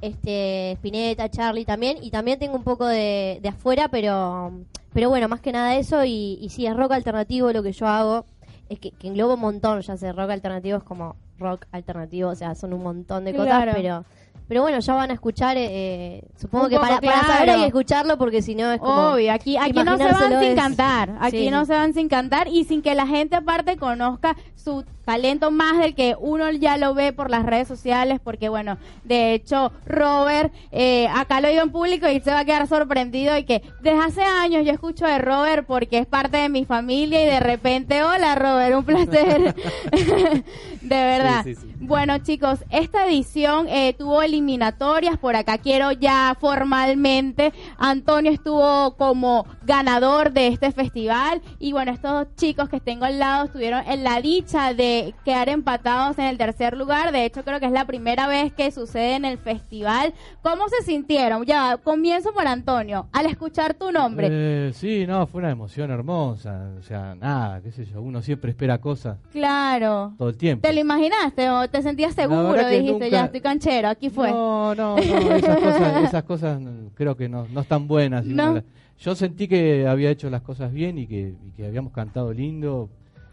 este 0.00 0.72
Spinetta, 0.72 1.28
Charlie 1.30 1.64
también, 1.64 1.98
y 2.02 2.10
también 2.10 2.38
tengo 2.38 2.56
un 2.56 2.64
poco 2.64 2.86
de, 2.86 3.38
de 3.42 3.48
afuera, 3.48 3.88
pero 3.88 4.52
pero 4.92 5.08
bueno, 5.08 5.28
más 5.28 5.40
que 5.40 5.52
nada 5.52 5.76
eso, 5.76 6.04
y, 6.04 6.38
y 6.40 6.48
sí, 6.48 6.66
es 6.66 6.76
rock 6.76 6.92
alternativo 6.92 7.52
lo 7.52 7.62
que 7.62 7.72
yo 7.72 7.86
hago, 7.86 8.24
es 8.68 8.78
que, 8.80 8.90
que 8.90 9.06
engloba 9.08 9.34
un 9.34 9.40
montón, 9.40 9.80
ya 9.82 9.96
sé, 9.96 10.12
rock 10.12 10.30
alternativo 10.30 10.78
es 10.78 10.84
como 10.84 11.14
rock 11.38 11.66
alternativo, 11.72 12.30
o 12.30 12.34
sea, 12.34 12.54
son 12.54 12.72
un 12.72 12.82
montón 12.82 13.24
de 13.24 13.32
Claro. 13.32 13.48
cosas, 13.72 13.74
pero 13.74 14.04
pero 14.50 14.62
bueno, 14.62 14.80
ya 14.80 14.94
van 14.94 15.12
a 15.12 15.14
escuchar, 15.14 15.56
eh, 15.56 16.24
supongo 16.34 16.64
Un 16.64 16.70
que 16.70 16.76
para, 16.80 17.00
para 17.00 17.22
saber 17.22 17.50
hay 17.50 17.60
que 17.60 17.66
escucharlo, 17.66 18.18
porque 18.18 18.42
si 18.42 18.56
no 18.56 18.72
es 18.72 18.80
como... 18.80 19.12
Obvio, 19.12 19.32
aquí, 19.32 19.56
aquí 19.56 19.84
no 19.84 19.96
se 19.96 20.02
van 20.02 20.40
sin 20.40 20.42
es- 20.42 20.56
cantar, 20.56 21.14
aquí 21.20 21.38
Sí, 21.38 21.50
no 21.52 21.64
se 21.66 21.72
van 21.72 21.94
sin 21.94 22.08
cantar 22.08 22.48
y 22.48 22.64
sin 22.64 22.82
que 22.82 22.96
la 22.96 23.06
gente 23.06 23.36
aparte 23.36 23.76
conozca 23.76 24.34
su 24.56 24.84
talento 25.04 25.52
más 25.52 25.78
del 25.78 25.94
que 25.94 26.16
uno 26.18 26.50
ya 26.50 26.78
lo 26.78 26.94
ve 26.94 27.12
por 27.12 27.30
las 27.30 27.46
redes 27.46 27.68
sociales, 27.68 28.18
porque 28.24 28.48
bueno, 28.48 28.76
de 29.04 29.34
hecho 29.34 29.70
Robert, 29.86 30.52
eh, 30.72 31.06
acá 31.14 31.40
lo 31.40 31.46
digo 31.48 31.62
en 31.62 31.70
público 31.70 32.08
y 32.08 32.18
se 32.18 32.32
va 32.32 32.40
a 32.40 32.44
quedar 32.44 32.66
sorprendido 32.66 33.38
y 33.38 33.44
que 33.44 33.62
desde 33.82 34.00
hace 34.00 34.22
años 34.24 34.66
yo 34.66 34.72
escucho 34.72 35.06
de 35.06 35.18
Robert 35.18 35.64
porque 35.64 35.98
es 35.98 36.06
parte 36.06 36.38
de 36.38 36.48
mi 36.48 36.64
familia 36.64 37.22
y 37.22 37.26
de 37.26 37.38
repente, 37.38 38.02
hola 38.02 38.34
Robert, 38.34 38.76
un 38.76 38.84
placer, 38.84 39.54
de 40.80 40.88
verdad. 40.88 41.44
Sí, 41.44 41.54
sí, 41.54 41.60
sí. 41.68 41.69
Bueno 41.82 42.18
chicos, 42.18 42.62
esta 42.68 43.06
edición 43.06 43.66
eh, 43.66 43.94
tuvo 43.98 44.20
eliminatorias, 44.20 45.16
por 45.16 45.34
acá 45.34 45.56
quiero 45.56 45.92
ya 45.92 46.36
formalmente, 46.38 47.54
Antonio 47.78 48.30
estuvo 48.30 48.96
como 48.98 49.46
ganador 49.64 50.30
de 50.32 50.48
este 50.48 50.72
festival 50.72 51.40
y 51.58 51.72
bueno, 51.72 51.90
estos 51.90 52.10
dos 52.12 52.26
chicos 52.36 52.68
que 52.68 52.80
tengo 52.80 53.06
al 53.06 53.18
lado 53.18 53.46
estuvieron 53.46 53.82
en 53.88 54.04
la 54.04 54.20
dicha 54.20 54.74
de 54.74 55.14
quedar 55.24 55.48
empatados 55.48 56.18
en 56.18 56.26
el 56.26 56.36
tercer 56.36 56.76
lugar, 56.76 57.12
de 57.12 57.24
hecho 57.24 57.44
creo 57.44 57.60
que 57.60 57.66
es 57.66 57.72
la 57.72 57.86
primera 57.86 58.26
vez 58.28 58.52
que 58.52 58.70
sucede 58.72 59.14
en 59.14 59.24
el 59.24 59.38
festival. 59.38 60.12
¿Cómo 60.42 60.68
se 60.68 60.84
sintieron? 60.84 61.46
Ya, 61.46 61.78
comienzo 61.78 62.34
por 62.34 62.46
Antonio, 62.46 63.08
al 63.10 63.24
escuchar 63.24 63.72
tu 63.72 63.90
nombre. 63.90 64.28
Eh, 64.30 64.72
sí, 64.74 65.06
no, 65.06 65.26
fue 65.26 65.38
una 65.40 65.50
emoción 65.50 65.90
hermosa. 65.90 66.72
O 66.78 66.82
sea, 66.82 67.14
nada, 67.14 67.62
qué 67.62 67.72
sé 67.72 67.86
yo, 67.86 68.02
uno 68.02 68.20
siempre 68.20 68.50
espera 68.50 68.76
cosas 68.78 69.16
Claro. 69.32 70.12
todo 70.18 70.28
el 70.28 70.36
tiempo. 70.36 70.68
¿Te 70.68 70.74
lo 70.74 70.80
imaginaste 70.80 71.48
o 71.48 71.69
te 71.70 71.82
sentías 71.82 72.14
seguro? 72.14 72.54
Dijiste, 72.68 72.92
nunca- 72.92 73.08
ya 73.08 73.24
estoy 73.26 73.40
canchero, 73.40 73.88
aquí 73.88 74.10
fue. 74.10 74.30
No, 74.30 74.74
no, 74.74 74.96
no, 74.96 75.02
esas 75.02 75.56
cosas, 75.58 76.04
esas 76.04 76.22
cosas 76.24 76.62
creo 76.94 77.16
que 77.16 77.28
no, 77.28 77.46
no 77.52 77.60
están 77.60 77.86
buenas. 77.86 78.24
No. 78.26 78.62
Yo 78.98 79.14
sentí 79.14 79.48
que 79.48 79.86
había 79.86 80.10
hecho 80.10 80.28
las 80.28 80.42
cosas 80.42 80.72
bien 80.72 80.98
y 80.98 81.06
que, 81.06 81.34
y 81.46 81.50
que 81.52 81.66
habíamos 81.66 81.92
cantado 81.92 82.32
lindo. 82.32 82.90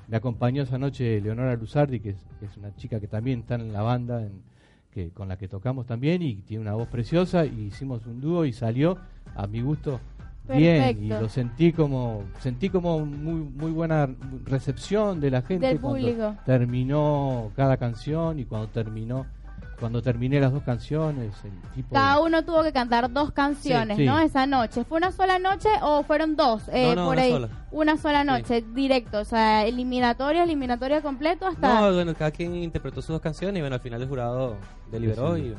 Me 0.08 0.16
acompañó 0.16 0.64
esa 0.64 0.78
noche 0.78 1.20
Leonora 1.20 1.56
Luzardi, 1.58 2.00
que 2.00 2.12
es, 2.12 2.26
que 2.40 2.46
es 2.46 2.56
una 2.56 2.74
chica 2.78 3.00
que 3.02 3.08
también 3.08 3.40
está 3.42 3.56
en 3.56 3.74
la 3.74 3.82
banda 3.82 4.22
en- 4.22 4.42
que, 4.92 5.10
con 5.10 5.28
la 5.28 5.38
que 5.38 5.48
tocamos 5.48 5.86
también 5.86 6.22
y 6.22 6.36
tiene 6.38 6.62
una 6.62 6.74
voz 6.74 6.88
preciosa. 6.88 7.46
Y 7.46 7.66
hicimos 7.68 8.06
un 8.06 8.22
dúo 8.22 8.46
y 8.46 8.54
salió, 8.54 8.98
a 9.36 9.46
mi 9.46 9.62
gusto, 9.62 10.00
bien. 10.56 10.76
Y 10.76 10.80
Perfecto. 11.10 11.22
lo 11.22 11.30
sentí 11.30 11.74
como 11.74 12.24
sentí 12.40 12.70
como 12.70 13.00
muy, 13.06 13.42
muy 13.42 13.72
buena 13.72 14.08
recepción 14.46 15.20
de 15.20 15.32
la 15.32 15.42
gente 15.42 15.68
Del 15.68 15.80
cuando 15.80 16.00
público. 16.00 16.36
terminó 16.46 17.52
cada 17.56 17.78
canción 17.78 18.40
y 18.40 18.46
cuando 18.46 18.68
terminó 18.68 19.26
cuando 19.80 20.02
terminé 20.02 20.40
las 20.40 20.52
dos 20.52 20.64
canciones, 20.64 21.36
el 21.44 21.52
tipo 21.76 21.94
Cada 21.94 22.20
uno 22.20 22.44
tuvo 22.44 22.64
que 22.64 22.74
cantar 22.74 23.12
dos 23.14 23.32
canciones, 23.32 23.96
Sí, 23.98 24.04
sí. 24.04 24.10
¿no? 24.10 24.18
Esa 24.20 24.48
noche. 24.48 24.84
¿Fue 24.86 24.98
una 24.98 25.12
sola 25.12 25.38
noche 25.38 25.70
o 25.84 26.02
fueron 26.02 26.36
dos? 26.36 26.64
eh, 26.72 26.96
No, 26.96 26.96
no, 26.96 27.06
por 27.06 27.14
una 27.14 27.22
ahí. 27.22 27.32
sola. 27.32 27.50
Una 27.70 27.98
sola 27.98 28.24
noche, 28.24 28.64
directo. 28.74 29.20
O 29.20 29.24
sea, 29.24 29.68
eliminatoria, 29.68 30.42
eliminatoria 30.46 31.02
completo 31.04 31.46
hasta. 31.46 31.80
No, 31.82 31.94
bueno, 31.94 32.16
cada 32.16 32.32
quien 32.32 32.56
interpretó 32.56 33.02
sus 33.04 33.10
dos 33.10 33.22
canciones 33.22 33.60
y 33.60 33.62
bueno, 33.62 33.76
al 33.76 33.82
final 33.82 34.02
el 34.02 34.08
jurado 34.08 34.56
deliberó 34.90 35.38
y 35.38 35.54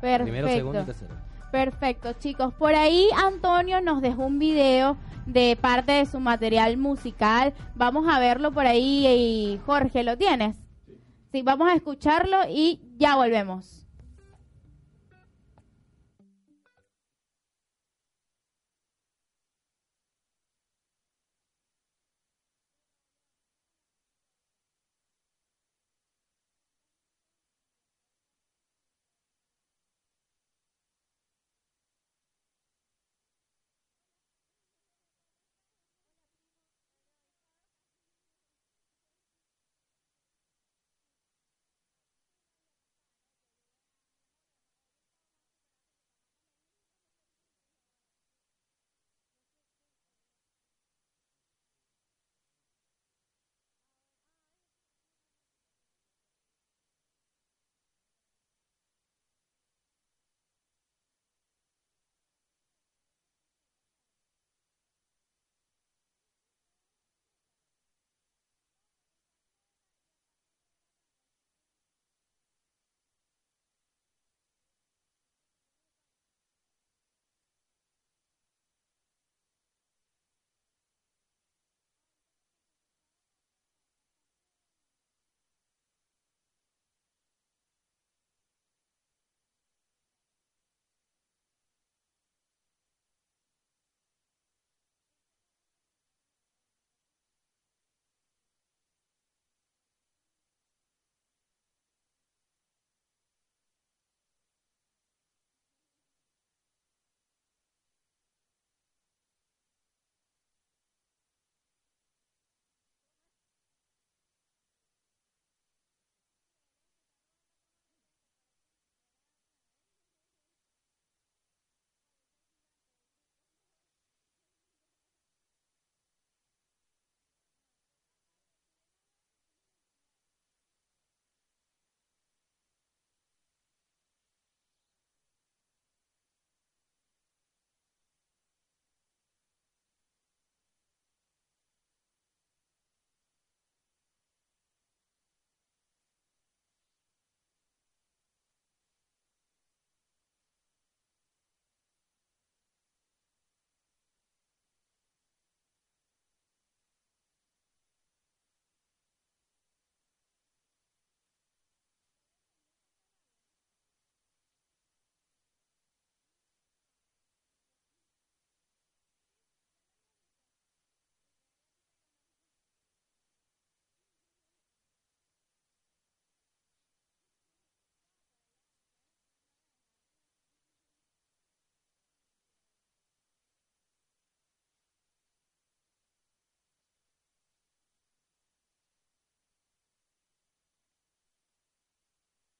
primero, 0.00 0.48
segundo 0.48 0.80
y 0.80 0.84
Perfecto. 0.84 0.84
tercero. 1.06 1.14
Perfecto, 1.50 2.12
chicos. 2.14 2.52
Por 2.54 2.74
ahí 2.74 3.08
Antonio 3.16 3.80
nos 3.80 4.02
dejó 4.02 4.26
un 4.26 4.38
video 4.38 4.96
de 5.26 5.56
parte 5.60 5.92
de 5.92 6.06
su 6.06 6.20
material 6.20 6.76
musical. 6.76 7.54
Vamos 7.74 8.06
a 8.08 8.18
verlo 8.18 8.52
por 8.52 8.66
ahí. 8.66 9.06
Y 9.06 9.60
Jorge, 9.64 10.02
¿lo 10.02 10.16
tienes? 10.16 10.56
Sí, 11.32 11.42
vamos 11.42 11.68
a 11.68 11.74
escucharlo 11.74 12.38
y 12.48 12.80
ya 12.96 13.16
volvemos. 13.16 13.85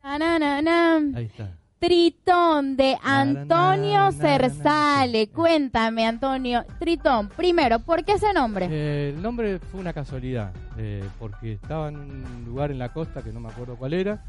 Ahí 0.09 1.25
está. 1.25 1.49
Tritón 1.81 2.77
de 2.77 2.97
Antonio 3.03 4.12
Cersale. 4.12 5.29
Cuéntame, 5.31 6.07
Antonio. 6.07 6.64
Tritón, 6.79 7.29
primero, 7.29 7.81
¿por 7.81 8.05
qué 8.05 8.12
ese 8.12 8.33
nombre? 8.33 8.69
Eh, 8.71 9.11
el 9.14 9.21
nombre 9.21 9.59
fue 9.59 9.81
una 9.81 9.92
casualidad, 9.92 10.53
eh, 10.79 11.05
porque 11.19 11.55
estaba 11.55 11.88
en 11.88 11.97
un 11.97 12.45
lugar 12.47 12.71
en 12.71 12.79
la 12.79 12.92
costa 12.92 13.23
que 13.23 13.33
no 13.33 13.40
me 13.40 13.49
acuerdo 13.49 13.75
cuál 13.77 13.95
era, 13.95 14.23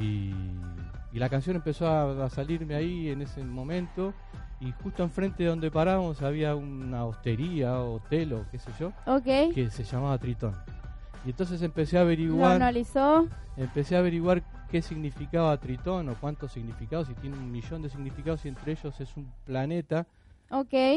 y, 0.00 0.32
y 1.12 1.18
la 1.18 1.28
canción 1.28 1.56
empezó 1.56 1.88
a, 1.88 2.26
a 2.26 2.30
salirme 2.30 2.76
ahí 2.76 3.10
en 3.10 3.20
ese 3.22 3.42
momento, 3.42 4.14
y 4.60 4.70
justo 4.84 5.02
enfrente 5.02 5.42
de 5.42 5.48
donde 5.48 5.68
parábamos 5.70 6.22
había 6.22 6.54
una 6.54 7.04
hostería, 7.04 7.80
hotel 7.80 8.34
o 8.34 8.46
qué 8.52 8.58
sé 8.60 8.70
yo, 8.78 8.92
Ok. 9.06 9.52
que 9.52 9.68
se 9.70 9.82
llamaba 9.82 10.16
Tritón. 10.18 10.54
Y 11.26 11.30
entonces 11.30 11.60
empecé 11.62 11.96
a 11.96 12.00
Lo 12.00 12.06
averiguar, 12.06 12.52
analizó. 12.52 13.26
empecé 13.56 13.96
a 13.96 13.98
averiguar 13.98 14.42
qué 14.74 14.82
significaba 14.82 15.56
Tritón 15.60 16.08
o 16.08 16.16
cuántos 16.20 16.50
significados, 16.50 17.08
y 17.08 17.14
tiene 17.14 17.36
un 17.36 17.52
millón 17.52 17.80
de 17.82 17.88
significados, 17.88 18.44
y 18.44 18.48
entre 18.48 18.72
ellos 18.72 19.00
es 19.00 19.16
un 19.16 19.30
planeta 19.44 20.04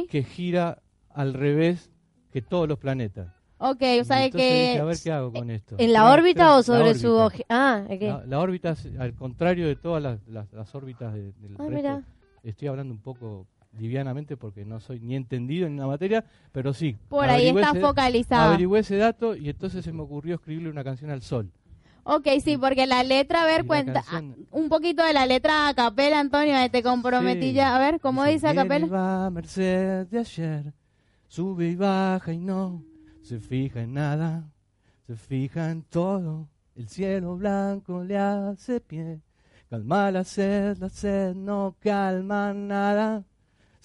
que 0.09 0.23
gira 0.23 0.81
al 1.13 1.35
revés 1.35 1.91
que 2.33 2.41
todos 2.41 2.67
los 2.67 2.79
planetas. 2.79 3.27
Ok, 3.59 3.83
o 4.01 4.03
sea 4.03 4.31
que... 4.31 4.37
dije, 4.37 4.79
a 4.79 4.83
ver 4.83 4.97
qué 5.03 5.11
hago 5.11 5.31
con 5.31 5.51
esto. 5.51 5.75
¿En 5.77 5.93
la 5.93 6.11
órbita 6.11 6.57
o 6.57 6.63
sobre 6.63 6.95
su 6.95 7.13
oje- 7.15 7.45
Ah, 7.49 7.83
ok. 7.87 8.01
La, 8.01 8.23
la 8.25 8.39
órbita 8.39 8.71
es 8.71 8.87
al 8.97 9.13
contrario 9.13 9.67
de 9.67 9.75
todas 9.75 10.01
las, 10.01 10.27
las- 10.27 10.51
las 10.53 10.73
órbitas 10.73 11.13
de- 11.13 11.33
del 11.33 11.53
Ah, 11.59 11.65
resto. 11.67 11.69
mira. 11.69 12.03
Estoy 12.41 12.69
hablando 12.69 12.91
un 12.95 13.01
poco 13.01 13.45
livianamente 13.77 14.37
porque 14.37 14.65
no 14.65 14.79
soy 14.79 14.99
ni 15.01 15.15
entendido 15.15 15.67
en 15.67 15.77
la 15.77 15.85
materia, 15.85 16.25
pero 16.51 16.73
sí. 16.73 16.97
Por 17.09 17.29
ahí 17.29 17.49
está 17.49 17.69
ese- 17.71 17.79
focalizado. 17.81 18.49
Averigüé 18.49 18.79
ese 18.79 18.97
dato 18.97 19.35
y 19.35 19.49
entonces 19.49 19.85
se 19.85 19.93
me 19.93 20.01
ocurrió 20.01 20.33
escribirle 20.33 20.71
una 20.71 20.83
canción 20.83 21.11
al 21.11 21.21
sol. 21.21 21.51
Ok, 22.09 22.27
sí, 22.41 22.57
porque 22.57 22.85
la 22.87 23.03
letra, 23.03 23.43
a 23.43 23.45
ver, 23.45 23.65
cuenta 23.65 24.01
canción- 24.01 24.47
un 24.51 24.69
poquito 24.69 25.03
de 25.03 25.11
la 25.13 25.25
letra 25.25 25.67
a 25.67 25.73
capela, 25.73 26.19
Antonio, 26.21 26.55
eh, 26.57 26.69
te 26.69 26.81
comprometí 26.81 27.47
Sí. 27.49 27.53
ya. 27.53 27.75
A 27.75 27.79
ver, 27.79 27.99
¿cómo 27.99 28.23
dice 28.23 28.47
a 28.47 28.51
viene 28.53 28.65
y 28.65 28.69
capela? 28.69 28.87
va 28.87 29.29
merced 29.29 30.07
de 30.07 30.19
ayer, 30.19 30.73
sube 31.27 31.67
y 31.67 31.75
baja 31.75 32.31
y 32.31 32.37
no 32.37 32.81
se 33.21 33.39
fija 33.39 33.81
en 33.81 33.93
nada, 33.93 34.43
se 35.05 35.15
fija 35.17 35.69
en 35.69 35.83
todo. 35.83 36.47
El 36.77 36.87
cielo 36.87 37.35
blanco 37.35 38.03
le 38.03 38.17
hace 38.17 38.79
pie, 38.79 39.19
calma 39.69 40.09
la 40.11 40.23
sed, 40.23 40.77
la 40.77 40.87
sed 40.89 41.35
no 41.35 41.75
calma 41.81 42.53
nada, 42.53 43.23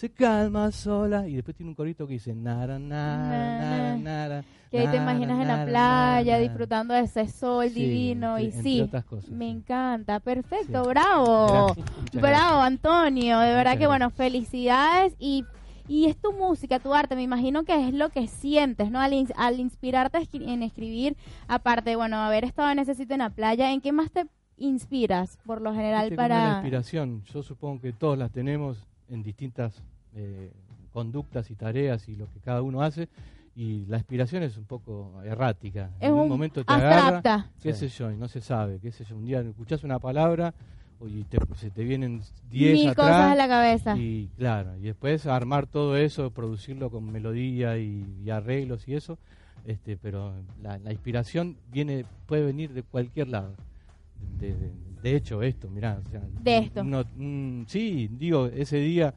se 0.03 0.11
calma 0.11 0.73
sola. 0.73 1.29
Y 1.29 1.35
después 1.37 1.57
tiene 1.57 1.71
un 1.71 1.77
corito 1.77 2.09
que 2.09 2.15
dice 2.15 2.35
nada, 2.35 2.77
nada, 2.77 3.61
nada, 3.61 3.97
Na, 3.97 4.03
nada. 4.03 4.45
Que 4.69 4.81
ahí 4.81 4.89
te 4.89 4.97
imaginas 4.97 5.41
en 5.41 5.47
la 5.47 5.65
playa 5.65 6.39
disfrutando 6.39 6.93
de 6.95 7.01
ese 7.03 7.29
sol 7.29 7.73
divino. 7.73 8.37
y 8.41 8.51
sí, 8.51 8.91
me 9.31 9.49
encanta, 9.49 10.19
perfecto, 10.19 10.83
bravo, 10.87 11.77
bravo. 12.15 12.61
Antonio, 12.63 13.39
de 13.39 13.55
verdad 13.55 13.79
que 13.79 13.87
bueno, 13.87 14.11
felicidades. 14.11 15.15
Y 15.21 15.45
y 15.89 16.07
es 16.07 16.17
tu 16.17 16.33
música, 16.33 16.79
tu 16.81 16.95
arte, 16.95 17.15
me 17.17 17.23
imagino 17.23 17.65
que 17.65 17.89
es 17.89 17.93
lo 17.95 18.09
que 18.09 18.27
sientes, 18.27 18.91
¿no? 18.91 19.01
Al, 19.01 19.13
ins- 19.13 19.33
al 19.37 19.61
inspirarte 19.61 20.19
en 20.33 20.63
escribir, 20.63 21.17
aparte, 21.49 21.95
bueno, 21.97 22.17
haber 22.19 22.45
estado 22.45 22.71
en 22.71 22.79
ese 22.79 22.95
sitio 22.95 23.15
en 23.15 23.19
la 23.21 23.31
playa, 23.31 23.71
¿en 23.73 23.81
qué 23.81 23.91
más 23.93 24.11
te 24.11 24.27
inspiras 24.57 25.39
por 25.45 25.61
lo 25.61 25.73
general 25.75 26.05
es 26.07 26.11
la 26.13 26.17
para 26.17 26.53
inspiración, 26.55 27.23
yo 27.25 27.43
supongo 27.43 27.81
que 27.83 27.93
todos 27.93 28.17
las 28.17 28.31
tenemos 28.31 28.87
en 29.11 29.23
distintas 29.25 29.83
eh, 30.15 30.51
conductas 30.93 31.51
y 31.51 31.55
tareas 31.55 32.09
y 32.09 32.17
lo 32.17 32.27
que 32.31 32.41
cada 32.41 32.63
uno 32.63 32.83
hace. 32.83 33.09
Y 33.55 33.85
la 33.87 33.99
inspiración 33.99 34.43
es 34.43 34.57
un 34.57 34.65
poco 34.65 35.21
errática. 35.25 35.91
es 36.01 36.09
en 36.09 36.15
un, 36.15 36.21
un 36.21 36.29
momento 36.29 36.65
te 36.65 36.73
agarra, 36.73 37.17
abstracta? 37.19 37.51
qué 37.63 37.73
Sí. 37.75 37.89
sé 37.91 37.99
yo, 37.99 38.11
y 38.11 38.17
no 38.17 38.27
se 38.29 38.41
sabe, 38.41 38.79
qué 38.81 38.91
sé 38.93 39.05
yo. 39.05 39.17
Un 39.17 39.27
día 39.27 39.41
escuchás 39.41 39.85
una 39.85 39.99
palabra 39.99 40.55
y 41.07 41.25
te, 41.25 41.37
se 41.57 41.71
te 41.71 41.85
vienen 41.85 42.23
10 42.51 42.73
Mil 42.79 42.89
atrás. 42.89 43.09
cosas 43.09 43.33
a 43.33 43.35
la 43.35 43.49
cabeza. 43.49 43.97
Y 43.97 44.29
claro, 44.39 44.77
y 44.79 44.83
después 44.83 45.27
armar 45.27 45.67
todo 45.67 45.97
eso, 45.97 46.31
producirlo 46.31 46.91
con 46.91 47.11
melodía 47.13 47.77
y, 47.77 48.07
y 48.25 48.31
arreglos 48.31 48.87
y 48.89 48.95
eso, 48.95 49.19
este, 49.67 49.97
pero 49.99 50.33
la, 50.63 50.79
la 50.79 50.93
inspiración 50.93 51.57
viene, 51.71 52.07
puede 52.27 52.45
venir 52.47 52.73
de 52.73 52.83
cualquier 52.85 53.29
lado. 53.29 53.55
De, 54.39 54.55
de- 54.57 54.73
de 55.03 55.17
hecho, 55.17 55.43
esto, 55.43 55.69
mirá, 55.69 56.01
o 56.07 56.11
sea, 56.11 56.23
De 56.41 56.59
esto. 56.59 56.81
uno- 56.81 57.05
mm, 57.17 57.65
sí, 57.67 58.09
digo, 58.13 58.47
ese 58.47 58.77
día 58.79 59.13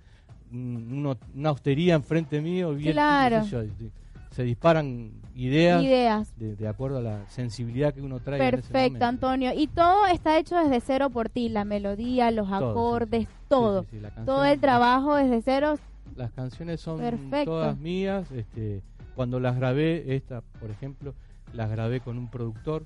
uno- 0.52 1.18
una 1.34 1.52
hostería 1.52 1.96
enfrente 1.96 2.42
mío, 2.42 2.74
bien, 2.74 2.94
Claro. 2.94 3.44
sé 3.46 3.70
y- 3.80 3.92
se 4.32 4.44
disparan 4.44 5.12
ideas, 5.34 5.82
Ideas. 5.82 6.34
De, 6.38 6.58
de 6.58 6.68
acuerdo 6.68 6.98
a 6.98 7.02
la 7.02 7.26
sensibilidad 7.30 7.94
que 7.94 8.02
uno 8.02 8.20
trae. 8.20 8.38
en 8.46 8.56
ese 8.60 8.70
Perfecto. 8.70 9.06
Antonio. 9.06 9.52
Y 9.56 9.68
todo 9.68 10.08
está 10.08 10.38
hecho 10.38 10.58
desde 10.58 10.82
cero 10.82 11.10
por 11.10 11.30
ti, 11.30 11.48
la 11.48 11.64
melodía, 11.64 12.32
los 12.32 12.50
Todo, 12.50 12.72
acordes, 12.72 13.28
sí. 13.28 13.34
todo. 13.48 13.84
Sí, 13.84 13.88
sí, 14.02 14.06
Todo 14.26 14.44
el 14.44 14.60
trabajo 14.60 15.16
desde 15.16 15.42
cero. 15.42 15.76
Las 16.18 16.32
canciones 16.32 16.82
son 16.82 16.98
Perfecto. 17.00 17.52
todas 17.52 17.78
mías. 17.78 18.30
Este, 18.32 18.82
cuando 19.16 19.40
las 19.40 19.56
grabé, 19.56 20.16
esta, 20.18 20.42
por 20.60 20.70
ejemplo, 20.70 21.14
las 21.54 21.70
grabé 21.70 22.02
con 22.02 22.18
un 22.18 22.28
productor 22.30 22.84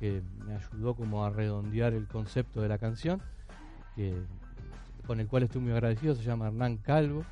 que 0.00 0.22
me 0.46 0.54
ayudó 0.54 0.94
como 0.94 1.26
a 1.26 1.30
redondear 1.30 1.92
el 1.92 2.06
concepto 2.06 2.62
de 2.62 2.68
la 2.68 2.78
canción, 2.78 3.20
que, 3.96 4.14
con 5.06 5.20
el 5.20 5.28
cual 5.28 5.44
estoy 5.44 5.60
muy 5.60 5.72
agradecido. 5.72 6.14
Se 6.14 6.22
llama 6.22 6.48
Hernán 6.48 6.78
Calvo. 6.78 7.24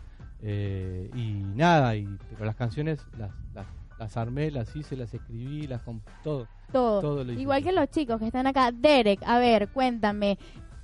eh, 0.42 1.10
y 1.14 1.42
nada, 1.56 1.96
y, 1.96 2.06
pero 2.32 2.44
las 2.44 2.56
canciones 2.56 3.00
las, 3.18 3.30
las, 3.54 3.66
las 3.98 4.16
armé, 4.16 4.50
las 4.50 4.74
hice, 4.76 4.96
las 4.96 5.12
escribí, 5.14 5.66
las 5.66 5.82
comp- 5.84 6.02
todo. 6.22 6.46
Todo. 6.72 7.00
Todo 7.00 7.24
lo 7.24 7.32
hice 7.32 7.40
Igual 7.42 7.62
que 7.62 7.72
los 7.72 7.88
chicos 7.90 8.18
que 8.18 8.26
están 8.26 8.46
acá. 8.46 8.70
Derek, 8.72 9.22
a 9.24 9.38
ver, 9.38 9.68
cuéntame. 9.68 10.38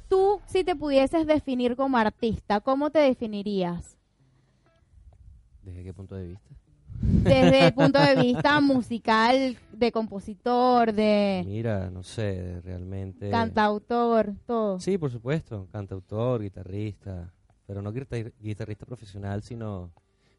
Tú, 0.08 0.40
si 0.46 0.64
te 0.64 0.74
pudieses 0.74 1.26
definir 1.26 1.76
como 1.76 1.96
artista, 1.98 2.60
¿cómo 2.60 2.90
te 2.90 2.98
definirías? 3.00 3.96
¿Desde 5.62 5.84
qué 5.84 5.92
punto 5.92 6.14
de 6.14 6.28
vista? 6.28 6.50
Desde 7.02 7.66
el 7.68 7.72
punto 7.74 7.98
de 7.98 8.14
vista 8.16 8.60
musical, 8.60 9.56
de 9.72 9.90
compositor, 9.92 10.92
de 10.92 11.42
Mira, 11.46 11.88
no 11.90 12.02
sé, 12.02 12.60
realmente... 12.62 13.30
cantautor, 13.30 14.34
todo. 14.46 14.78
Sí, 14.80 14.98
por 14.98 15.10
supuesto, 15.10 15.66
cantautor, 15.72 16.42
guitarrista, 16.42 17.32
pero 17.66 17.80
no 17.80 17.92
guitar- 17.92 18.32
guitarrista 18.40 18.84
profesional, 18.84 19.42
sino 19.42 19.90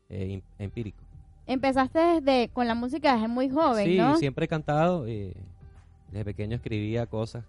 eh, 0.10 0.34
em- 0.34 0.42
empírico. 0.60 1.04
Empezaste 1.48 1.98
desde 2.00 2.50
con 2.50 2.68
la 2.68 2.76
música 2.76 3.14
desde 3.14 3.28
muy 3.28 3.50
joven, 3.50 3.86
sí, 3.86 3.98
¿no? 3.98 4.16
siempre 4.18 4.46
he 4.46 4.48
cantado, 4.48 5.06
eh, 5.08 5.34
desde 6.12 6.26
pequeño 6.26 6.56
escribía 6.58 7.08
cosas, 7.08 7.44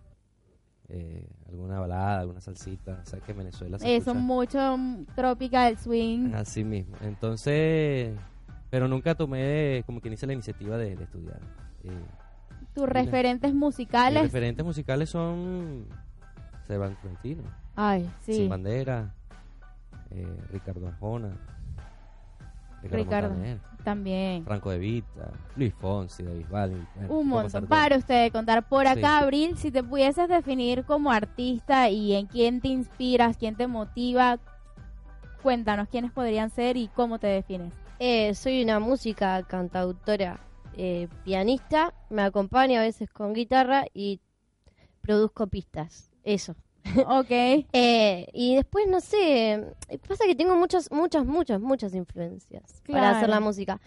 eh, 0.89 1.27
alguna 1.49 1.79
balada, 1.81 2.21
alguna 2.21 2.41
salsita, 2.41 3.05
sabes 3.05 3.25
que 3.25 3.33
en 3.33 3.39
Venezuela 3.39 3.79
se 3.79 3.95
Eso, 3.97 4.13
escucha 4.13 4.19
mucho 4.27 4.77
mm, 4.79 5.05
tropical 5.15 5.77
swing. 5.79 6.33
así 6.35 6.65
mismo. 6.65 6.97
Entonces, 7.03 8.15
pero 8.73 8.89
nunca 8.89 9.15
tomé, 9.15 9.83
como 9.85 10.01
quien 10.01 10.13
dice, 10.13 10.27
la 10.27 10.33
iniciativa 10.33 10.79
de, 10.79 10.97
de 10.97 11.05
estudiar. 11.05 11.39
Eh, 11.85 11.91
Tus 12.75 12.89
referentes 12.89 13.53
mis 13.53 13.61
musicales. 13.61 14.23
referentes 14.23 14.65
musicales 14.65 15.11
son 15.11 15.87
Cervantino, 16.67 17.43
Ay, 17.77 18.09
sí. 18.23 18.33
Sin 18.33 18.49
Bandera, 18.49 19.15
eh, 20.11 20.27
Ricardo 20.51 20.89
Arjona, 20.89 21.37
Ricardo, 22.83 22.97
Ricardo. 23.05 23.29
Montaner, 23.29 23.59
También. 23.85 24.45
Franco 24.47 24.71
De 24.71 24.79
Vita, 24.79 25.31
Luis 25.55 25.75
Fonsi, 25.75 26.23
David 26.23 26.47
bueno, 26.51 26.87
Un 27.11 27.29
montón. 27.29 27.67
Para 27.67 27.99
usted 27.99 28.33
contar. 28.33 28.67
Por 28.67 28.87
Sí. 28.87 28.93
acá, 28.93 29.19
Abril, 29.19 29.59
si 29.59 29.71
te 29.71 29.83
pudieses 29.85 30.31
definir 30.31 30.85
como 30.85 31.13
artista 31.13 31.91
y 31.91 32.15
en 32.15 32.25
quién 32.27 32.63
te 32.63 32.69
inspiras, 32.69 33.37
quién 33.37 33.55
te 33.55 33.67
motiva, 33.67 34.39
cuéntanos 35.43 35.89
quiénes 35.91 36.11
podrían 36.11 36.49
ser 36.49 36.79
y 36.79 36.89
cómo 36.89 37.19
te 37.19 37.27
defines. 37.27 37.75
Eh, 38.05 38.35
soy 38.35 38.65
una 38.65 38.81
música 38.81 39.41
cantautora, 39.45 40.41
eh, 40.77 41.07
pianista, 41.23 41.95
me 42.11 42.23
acompaño 42.23 42.81
a 42.81 42.83
veces 42.83 43.09
con 43.09 43.33
guitarra 43.33 43.85
y 43.95 44.19
produzco 45.03 45.47
pistas. 45.47 46.11
Eso. 46.25 46.57
ok. 47.07 47.31
Eh, 47.31 48.27
y 48.33 48.57
después, 48.57 48.89
no 48.89 49.01
sé, 49.01 49.77
pasa 50.09 50.25
que 50.27 50.35
tengo 50.35 50.57
muchas, 50.57 50.91
muchas, 50.91 51.25
muchas, 51.25 51.61
muchas 51.61 51.95
influencias 51.95 52.83
para 52.89 53.11
hacer 53.11 53.29
la 53.29 53.39
música. 53.39 53.81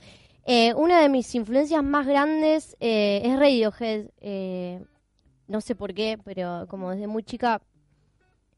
Eh, 0.45 0.73
una 0.75 1.01
de 1.01 1.10
mis 1.10 1.36
influencias 1.36 1.84
más 1.84 2.08
grandes 2.08 2.78
eh, 2.80 3.21
es 3.21 3.38
Radiohead. 3.38 4.12
eh, 4.21 4.82
no 5.49 5.60
sé 5.60 5.75
por 5.75 5.93
qué, 5.93 6.17
pero 6.23 6.67
como 6.69 6.91
desde 6.91 7.08
muy 7.08 7.23
chica, 7.23 7.62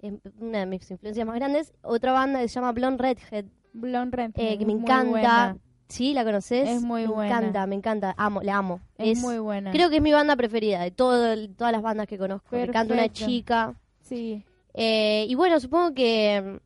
es 0.04 0.14
una 0.40 0.60
de 0.60 0.66
mis 0.68 0.92
influencias 0.92 1.26
más 1.26 1.38
grandes. 1.38 1.74
Otra 1.82 2.12
banda 2.12 2.42
que 2.42 2.48
se 2.48 2.54
llama 2.54 2.74
Blonde 2.74 3.02
Redhead, 3.02 3.46
Blonde 3.74 4.16
Red. 4.18 4.32
eh, 4.36 4.58
que 4.58 4.66
me 4.66 4.74
encanta. 4.74 5.10
buena. 5.10 5.58
¿Sí? 5.90 6.14
¿La 6.14 6.26
conoces? 6.26 6.68
Es 6.68 6.82
muy 6.82 7.04
me 7.04 7.08
buena. 7.08 7.38
encanta, 7.38 7.66
me 7.68 7.76
encanta. 7.76 8.14
Amo, 8.18 8.42
la 8.42 8.58
amo. 8.58 8.82
Es, 8.98 9.20
muy 9.20 9.38
buena. 9.40 9.72
Creo 9.72 9.90
que 9.90 9.98
es 9.98 10.02
mi 10.02 10.12
banda 10.12 10.36
preferida 10.36 10.82
de 10.82 10.92
todo, 10.92 11.34
todas 11.56 11.72
las 11.72 11.82
bandas 11.82 12.08
que 12.08 12.18
conozco. 12.18 12.56
Me 12.56 12.68
canta 12.68 12.94
una 12.94 13.04
Perfecto. 13.04 13.26
chica. 13.26 13.74
Sí. 14.02 14.44
Eh, 14.74 15.26
y 15.30 15.36
bueno, 15.36 15.60
supongo 15.60 15.94
que 15.94 16.60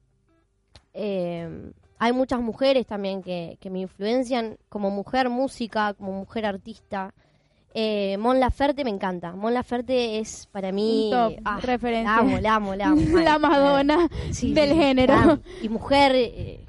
eh, 0.94 1.72
hay 2.00 2.12
muchas 2.14 2.42
mujeres 2.42 2.88
también 2.88 3.22
que, 3.22 3.58
que 3.62 3.70
me 3.70 3.80
influencian 3.82 4.58
como 4.70 4.90
mujer 4.90 5.30
música, 5.30 5.94
como 5.94 6.14
mujer 6.14 6.46
artista. 6.48 7.14
Eh, 7.74 8.18
Mon 8.18 8.40
Laferte 8.40 8.84
me 8.84 8.90
encanta. 8.90 9.34
Mon 9.36 9.54
Laferte 9.54 10.20
es 10.20 10.48
para 10.52 10.72
mí. 10.72 11.10
Top, 11.12 11.34
ah, 11.46 11.60
referencia. 11.62 12.12
La 12.16 12.18
amo, 12.18 12.38
la 12.40 12.56
amo, 12.56 12.76
la 12.76 12.88
amo. 12.88 13.02
La 13.20 13.40
Madonna 13.40 14.10
Sí, 14.32 14.54
del 14.54 14.72
sí, 14.72 14.76
género. 14.76 15.14
la. 15.14 15.40
Y 15.62 15.70
mujer. 15.70 16.66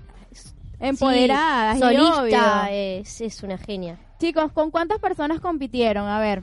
Eh, 0.83 0.89
Empoderada, 0.89 1.73
sí, 1.75 1.79
y 1.79 1.81
solista, 1.83 2.63
obvio. 2.65 2.73
es, 2.73 3.21
es 3.21 3.43
una 3.43 3.59
genia. 3.59 3.99
Chicos, 4.19 4.53
¿con 4.53 4.71
cuántas 4.71 4.99
personas 4.99 5.41
compitieron? 5.41 6.07
A 6.09 6.21
ver. 6.21 6.43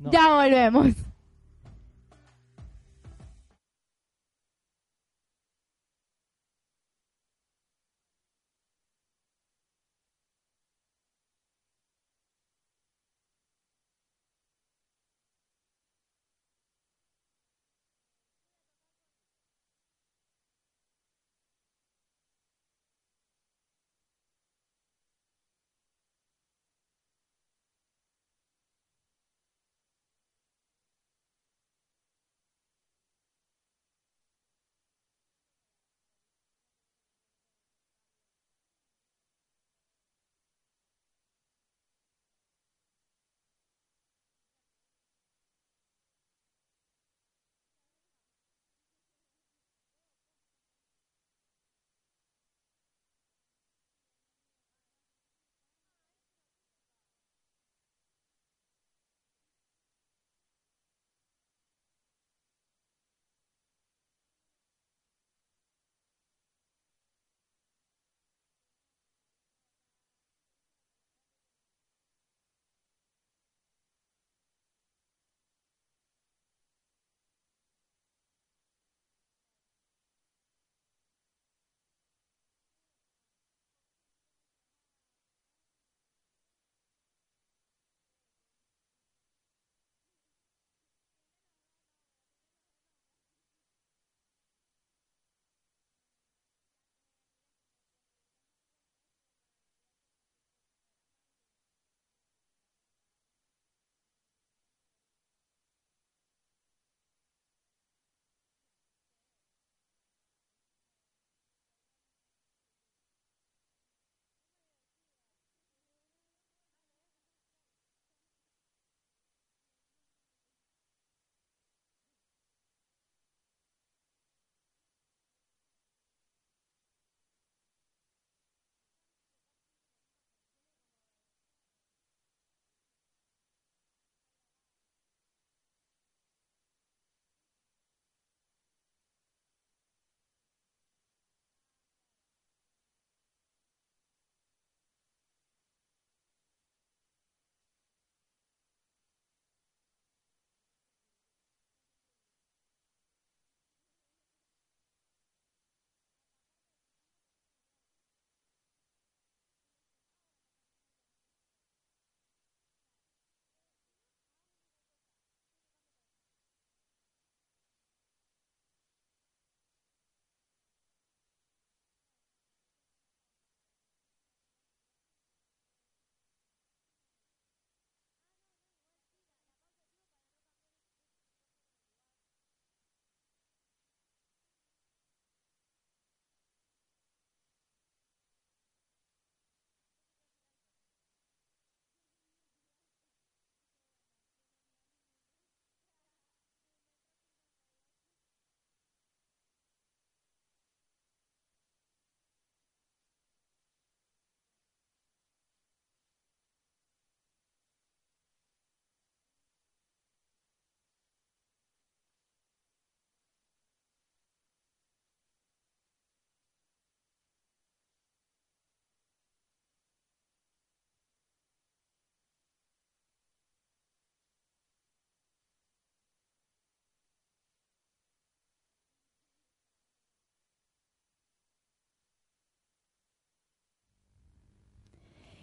No. 0.01 0.11
Ya 0.11 0.33
volvemos. 0.33 0.87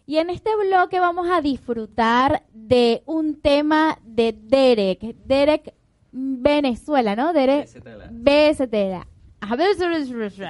Y 0.07 0.19
en 0.19 0.31
este 0.31 0.51
bloque 0.55 1.01
vamos 1.01 1.29
a 1.29 1.40
disfrutar 1.40 2.45
de 2.53 3.03
un 3.07 3.40
tema 3.40 3.99
de 4.05 4.33
Derek. 4.33 5.01
Derek 5.27 5.75
Venezuela, 6.12 7.16
¿no? 7.16 7.33
Derek 7.33 7.69
BST. 8.12 9.05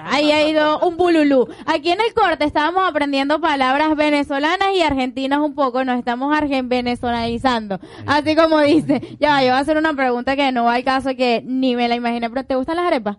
Ahí 0.04 0.30
ha 0.30 0.46
ido 0.48 0.78
un 0.80 0.96
bululú. 0.98 1.48
Aquí 1.64 1.90
en 1.90 2.00
el 2.00 2.12
corte 2.14 2.44
estábamos 2.44 2.88
aprendiendo 2.88 3.40
palabras 3.40 3.96
venezolanas 3.96 4.68
y 4.74 4.82
argentinas 4.82 5.40
un 5.40 5.54
poco, 5.54 5.84
nos 5.84 5.98
estamos 5.98 6.36
argen 6.36 6.68
venezolizando. 6.68 7.80
Así 8.06 8.36
como 8.36 8.60
dice. 8.60 9.16
Ya, 9.18 9.40
yo 9.40 9.48
voy 9.48 9.56
a 9.56 9.58
hacer 9.58 9.78
una 9.78 9.94
pregunta 9.94 10.36
que 10.36 10.52
no 10.52 10.64
va 10.64 10.74
al 10.74 10.84
caso 10.84 11.16
que 11.16 11.42
ni 11.44 11.76
me 11.76 11.88
la 11.88 11.96
imaginé, 11.96 12.28
pero 12.28 12.44
¿te 12.44 12.56
gustan 12.56 12.76
las 12.76 12.86
arepas? 12.86 13.16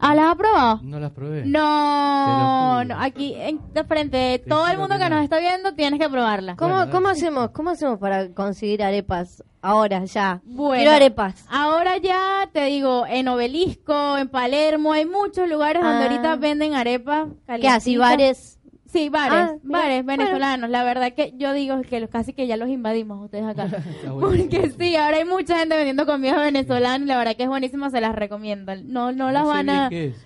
¿Ah, 0.00 0.14
las 0.14 0.26
has 0.30 0.36
probado? 0.36 0.80
No 0.82 1.00
las 1.00 1.10
probé. 1.10 1.44
No, 1.44 2.78
aquí 2.98 3.34
en, 3.36 3.60
de 3.74 3.84
frente 3.84 4.42
todo 4.48 4.66
el 4.68 4.78
mundo 4.78 4.94
que 4.96 5.02
que 5.02 5.10
no. 5.10 5.16
nos 5.16 5.24
está 5.24 5.38
viendo 5.40 5.74
tienes 5.74 5.98
que 5.98 6.08
probarla. 6.08 6.56
¿Cómo, 6.56 6.74
Bueno, 6.76 6.92
¿cómo 6.92 7.08
hacemos? 7.08 7.50
¿Cómo 7.50 7.70
hacemos 7.70 7.98
para 7.98 8.28
conseguir 8.32 8.82
arepas 8.82 9.42
ahora 9.60 10.04
ya? 10.04 10.40
Bueno, 10.44 10.76
Quiero 10.82 10.92
arepas. 10.92 11.44
Ahora 11.50 11.96
ya 11.98 12.48
te 12.52 12.64
digo, 12.66 13.06
en 13.08 13.26
Obelisco, 13.28 14.16
en 14.18 14.28
Palermo, 14.28 14.92
hay 14.92 15.04
muchos 15.06 15.48
lugares 15.48 15.82
donde 15.82 16.04
Ah. 16.04 16.08
ahorita 16.10 16.36
venden 16.36 16.74
arepas 16.74 17.28
¿Qué 17.60 17.68
así 17.68 17.96
bares? 17.96 18.57
Sí, 18.90 19.10
bares, 19.10 19.38
Ah, 19.38 19.54
bares 19.62 20.02
bueno. 20.04 20.22
venezolanos. 20.24 20.70
La 20.70 20.82
verdad 20.82 21.12
que 21.12 21.34
yo 21.36 21.52
digo 21.52 21.80
que 21.82 22.00
los, 22.00 22.08
casi 22.10 22.32
que 22.32 22.46
ya 22.46 22.56
los 22.56 22.68
invadimos 22.70 23.22
ustedes 23.22 23.44
acá. 23.44 23.68
Porque 24.20 24.72
sí, 24.78 24.96
ahora 24.96 25.18
hay 25.18 25.24
mucha 25.26 25.58
gente 25.58 25.76
vendiendo 25.76 26.06
comida 26.06 26.40
venezolana 26.40 27.04
y 27.04 27.06
la 27.06 27.18
verdad 27.18 27.36
que 27.36 27.42
es 27.42 27.48
buenísima, 27.48 27.90
se 27.90 28.00
las 28.00 28.14
recomiendo. 28.16 28.74
No, 28.84 29.12
no 29.12 29.30
las 29.30 29.44
van 29.46 29.68
a... 29.70 29.88
qué 29.90 30.06
es. 30.06 30.16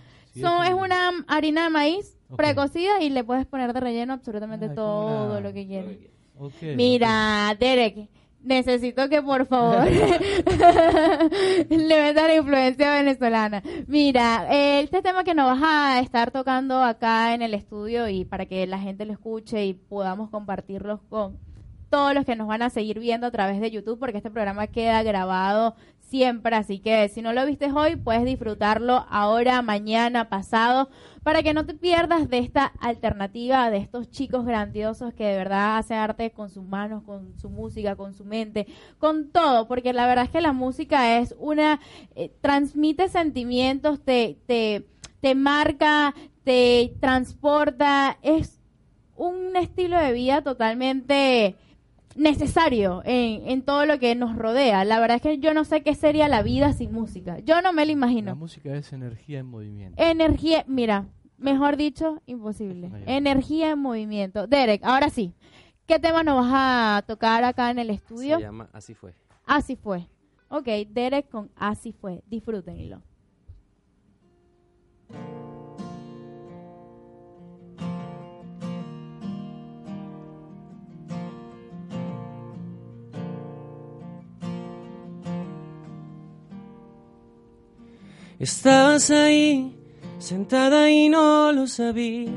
Son, 0.40 0.62
es 0.62 0.68
es 0.68 0.74
un- 0.74 0.80
una 0.84 1.10
harina 1.26 1.64
de 1.64 1.70
maíz 1.70 2.16
precocida 2.36 3.02
y 3.02 3.10
le 3.10 3.22
puedes 3.24 3.44
poner 3.46 3.72
de 3.74 3.80
relleno 3.80 4.12
absolutamente 4.14 4.66
como 4.66 4.76
todo 4.76 5.30
una- 5.32 5.40
lo 5.40 5.52
que 5.52 5.66
quieras. 5.66 5.92
Mira, 6.76 7.54
Derek, 7.58 8.08
necesito 8.42 9.08
que 9.08 9.22
por 9.22 9.46
favor 9.46 9.86
le 11.68 12.02
metas 12.02 12.26
la 12.26 12.34
influencia 12.34 12.94
venezolana. 12.94 13.62
Mira, 13.86 14.46
este 14.50 15.02
tema 15.02 15.24
que 15.24 15.34
nos 15.34 15.58
vas 15.58 15.62
a 15.62 16.00
estar 16.00 16.30
tocando 16.30 16.82
acá 16.82 17.34
en 17.34 17.42
el 17.42 17.54
estudio 17.54 18.08
y 18.08 18.24
para 18.24 18.46
que 18.46 18.66
la 18.66 18.78
gente 18.78 19.04
lo 19.04 19.12
escuche 19.12 19.64
y 19.64 19.74
podamos 19.74 20.30
compartirlos 20.30 21.00
con 21.08 21.38
todos 21.92 22.14
los 22.14 22.24
que 22.24 22.36
nos 22.36 22.48
van 22.48 22.62
a 22.62 22.70
seguir 22.70 22.98
viendo 22.98 23.26
a 23.26 23.30
través 23.30 23.60
de 23.60 23.70
YouTube, 23.70 23.98
porque 23.98 24.16
este 24.16 24.30
programa 24.30 24.66
queda 24.66 25.02
grabado 25.02 25.74
siempre, 26.12 26.54
así 26.54 26.78
que 26.78 27.08
si 27.08 27.22
no 27.22 27.32
lo 27.32 27.46
viste 27.46 27.72
hoy, 27.72 27.96
puedes 27.96 28.26
disfrutarlo 28.26 29.06
ahora, 29.08 29.62
mañana, 29.62 30.28
pasado, 30.28 30.90
para 31.22 31.42
que 31.42 31.54
no 31.54 31.64
te 31.64 31.72
pierdas 31.72 32.28
de 32.28 32.36
esta 32.36 32.66
alternativa 32.80 33.70
de 33.70 33.78
estos 33.78 34.10
chicos 34.10 34.44
grandiosos 34.44 35.14
que 35.14 35.24
de 35.24 35.38
verdad 35.38 35.78
hacen 35.78 35.96
arte 35.96 36.30
con 36.30 36.50
sus 36.50 36.64
manos, 36.64 37.02
con 37.04 37.38
su 37.38 37.48
música, 37.48 37.96
con 37.96 38.12
su 38.12 38.26
mente, 38.26 38.66
con 38.98 39.30
todo, 39.30 39.66
porque 39.66 39.94
la 39.94 40.06
verdad 40.06 40.26
es 40.26 40.30
que 40.30 40.42
la 40.42 40.52
música 40.52 41.18
es 41.18 41.34
una, 41.38 41.80
eh, 42.14 42.30
transmite 42.42 43.08
sentimientos, 43.08 44.04
te, 44.04 44.36
te, 44.46 44.86
te 45.22 45.34
marca, 45.34 46.14
te 46.44 46.92
transporta, 47.00 48.18
es 48.20 48.60
un 49.16 49.56
estilo 49.56 49.98
de 49.98 50.12
vida 50.12 50.42
totalmente 50.42 51.56
necesario 52.16 53.02
en, 53.04 53.48
en 53.48 53.62
todo 53.62 53.86
lo 53.86 53.98
que 53.98 54.14
nos 54.14 54.36
rodea. 54.36 54.84
La 54.84 55.00
verdad 55.00 55.16
es 55.16 55.22
que 55.22 55.38
yo 55.38 55.54
no 55.54 55.64
sé 55.64 55.82
qué 55.82 55.94
sería 55.94 56.28
la 56.28 56.42
vida 56.42 56.72
sin 56.72 56.92
música. 56.92 57.38
Yo 57.40 57.62
no 57.62 57.72
me 57.72 57.82
lo 57.82 57.86
La 57.88 57.92
imagino. 57.92 58.36
música 58.36 58.74
es 58.74 58.92
energía 58.92 59.40
en 59.40 59.46
movimiento. 59.46 60.02
Energía, 60.02 60.64
mira, 60.66 61.06
mejor 61.38 61.76
dicho, 61.76 62.20
imposible. 62.26 62.90
Energía 63.06 63.70
en 63.70 63.78
movimiento. 63.78 64.46
Derek, 64.46 64.82
ahora 64.84 65.10
sí. 65.10 65.32
¿Qué 65.86 65.98
tema 65.98 66.22
nos 66.22 66.36
vas 66.46 66.52
a 66.54 67.02
tocar 67.06 67.42
acá 67.44 67.70
en 67.70 67.78
el 67.78 67.90
estudio? 67.90 68.36
Se 68.36 68.42
llama 68.44 68.68
Así 68.72 68.94
fue. 68.94 69.14
Así 69.44 69.76
fue. 69.76 70.06
Ok, 70.48 70.66
Derek 70.90 71.28
con 71.28 71.50
Así 71.56 71.92
fue. 71.92 72.22
Disfrútenlo. 72.26 73.02
Estabas 88.42 89.08
ahí, 89.12 89.72
sentada 90.18 90.90
y 90.90 91.08
no 91.08 91.52
lo 91.52 91.68
sabía. 91.68 92.32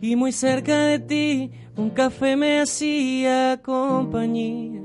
Y 0.00 0.16
muy 0.16 0.32
cerca 0.32 0.78
de 0.86 0.98
ti, 0.98 1.50
un 1.76 1.90
café 1.90 2.36
me 2.36 2.62
hacía 2.62 3.60
compañía. 3.62 4.80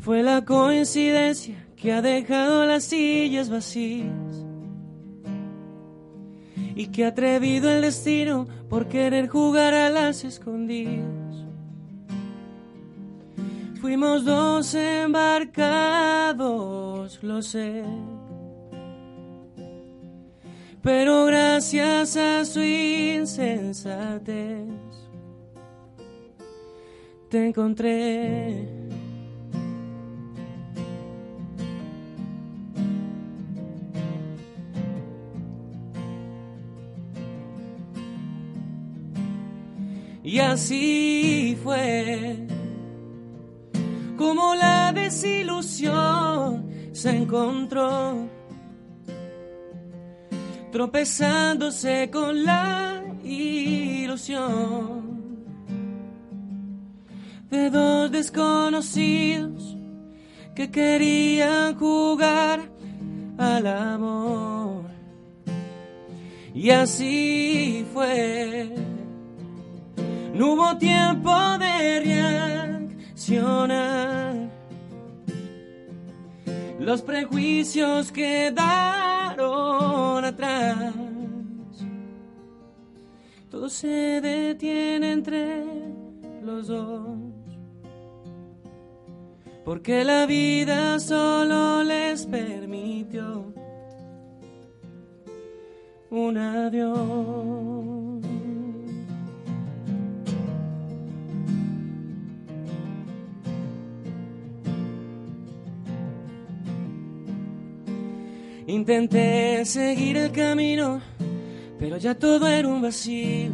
Fue 0.00 0.24
la 0.24 0.44
coincidencia 0.44 1.68
que 1.76 1.92
ha 1.92 2.02
dejado 2.02 2.66
las 2.66 2.82
sillas 2.82 3.48
vacías. 3.48 4.44
Y 6.74 6.88
que 6.88 7.04
ha 7.04 7.08
atrevido 7.10 7.70
el 7.70 7.82
destino 7.82 8.48
por 8.68 8.88
querer 8.88 9.28
jugar 9.28 9.72
a 9.72 9.88
las 9.88 10.24
escondidas. 10.24 11.17
Fuimos 13.80 14.24
dos 14.24 14.74
embarcados, 14.74 15.58
lo 17.22 17.40
sé. 17.42 17.84
Pero 20.82 21.26
gracias 21.26 22.16
a 22.16 22.44
su 22.44 22.60
insensatez, 22.60 24.24
te 27.28 27.46
encontré. 27.46 28.66
Y 40.24 40.40
así 40.40 41.56
fue 41.62 42.57
como 44.18 44.54
la 44.56 44.92
desilusión 44.92 46.68
se 46.92 47.10
encontró, 47.16 48.28
tropezándose 50.72 52.10
con 52.12 52.44
la 52.44 53.04
ilusión 53.22 54.98
de 57.48 57.70
dos 57.70 58.10
desconocidos 58.10 59.76
que 60.54 60.68
querían 60.70 61.76
jugar 61.78 62.68
al 63.38 63.66
amor. 63.68 64.82
Y 66.52 66.70
así 66.70 67.86
fue. 67.94 68.74
No 70.34 70.54
hubo 70.54 70.76
tiempo 70.76 71.32
de 71.58 72.00
Los 76.78 77.02
prejuicios 77.02 78.12
quedaron 78.12 79.44
atrás. 80.24 80.94
Todo 83.50 83.68
se 83.68 84.20
detiene 84.20 85.12
entre 85.12 85.64
los 86.42 86.68
dos. 86.68 87.08
Porque 89.64 90.04
la 90.04 90.24
vida 90.24 90.98
solo 91.00 91.82
les 91.82 92.24
permitió 92.24 93.52
un 96.10 96.38
adiós. 96.38 98.17
Intenté 108.68 109.64
seguir 109.64 110.18
el 110.18 110.30
camino, 110.30 111.00
pero 111.78 111.96
ya 111.96 112.14
todo 112.14 112.46
era 112.46 112.68
un 112.68 112.82
vacío. 112.82 113.50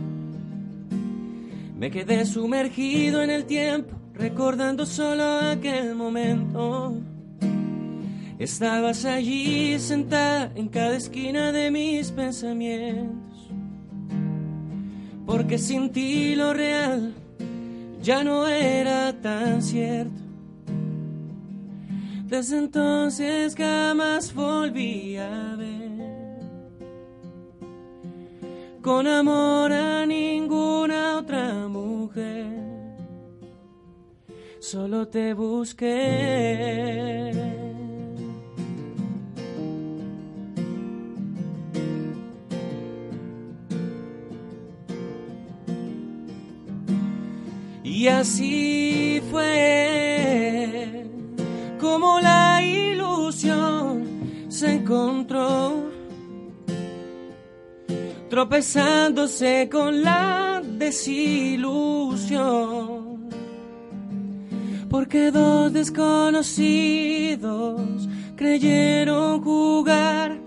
Me 1.78 1.88
quedé 1.88 2.26
sumergido 2.26 3.22
en 3.22 3.30
el 3.30 3.44
tiempo, 3.44 3.94
recordando 4.12 4.84
solo 4.84 5.22
aquel 5.38 5.94
momento. 5.94 6.96
Estabas 8.40 9.04
allí 9.04 9.78
sentada 9.78 10.50
en 10.56 10.68
cada 10.68 10.96
esquina 10.96 11.52
de 11.52 11.70
mis 11.70 12.10
pensamientos. 12.10 13.50
Porque 15.26 15.58
sin 15.58 15.90
ti 15.90 16.34
lo 16.34 16.52
real 16.52 17.14
ya 18.02 18.24
no 18.24 18.48
era 18.48 19.12
tan 19.22 19.62
cierto. 19.62 20.23
Desde 22.36 22.58
entonces 22.58 23.54
jamás 23.54 24.34
volví 24.34 25.16
a 25.18 25.54
ver 25.56 26.40
con 28.82 29.06
amor 29.06 29.72
a 29.72 30.04
ninguna 30.04 31.18
otra 31.18 31.68
mujer. 31.68 32.48
Solo 34.58 35.06
te 35.06 35.32
busqué. 35.32 37.30
Y 47.84 48.08
así 48.08 49.22
fue 49.30 50.13
como 51.84 52.18
la 52.18 52.60
ilusión 52.62 54.08
se 54.48 54.76
encontró, 54.76 55.90
tropezándose 58.30 59.68
con 59.70 60.02
la 60.02 60.62
desilusión. 60.64 63.28
Porque 64.88 65.30
dos 65.30 65.70
desconocidos 65.74 68.08
creyeron 68.34 69.42
jugar 69.42 70.38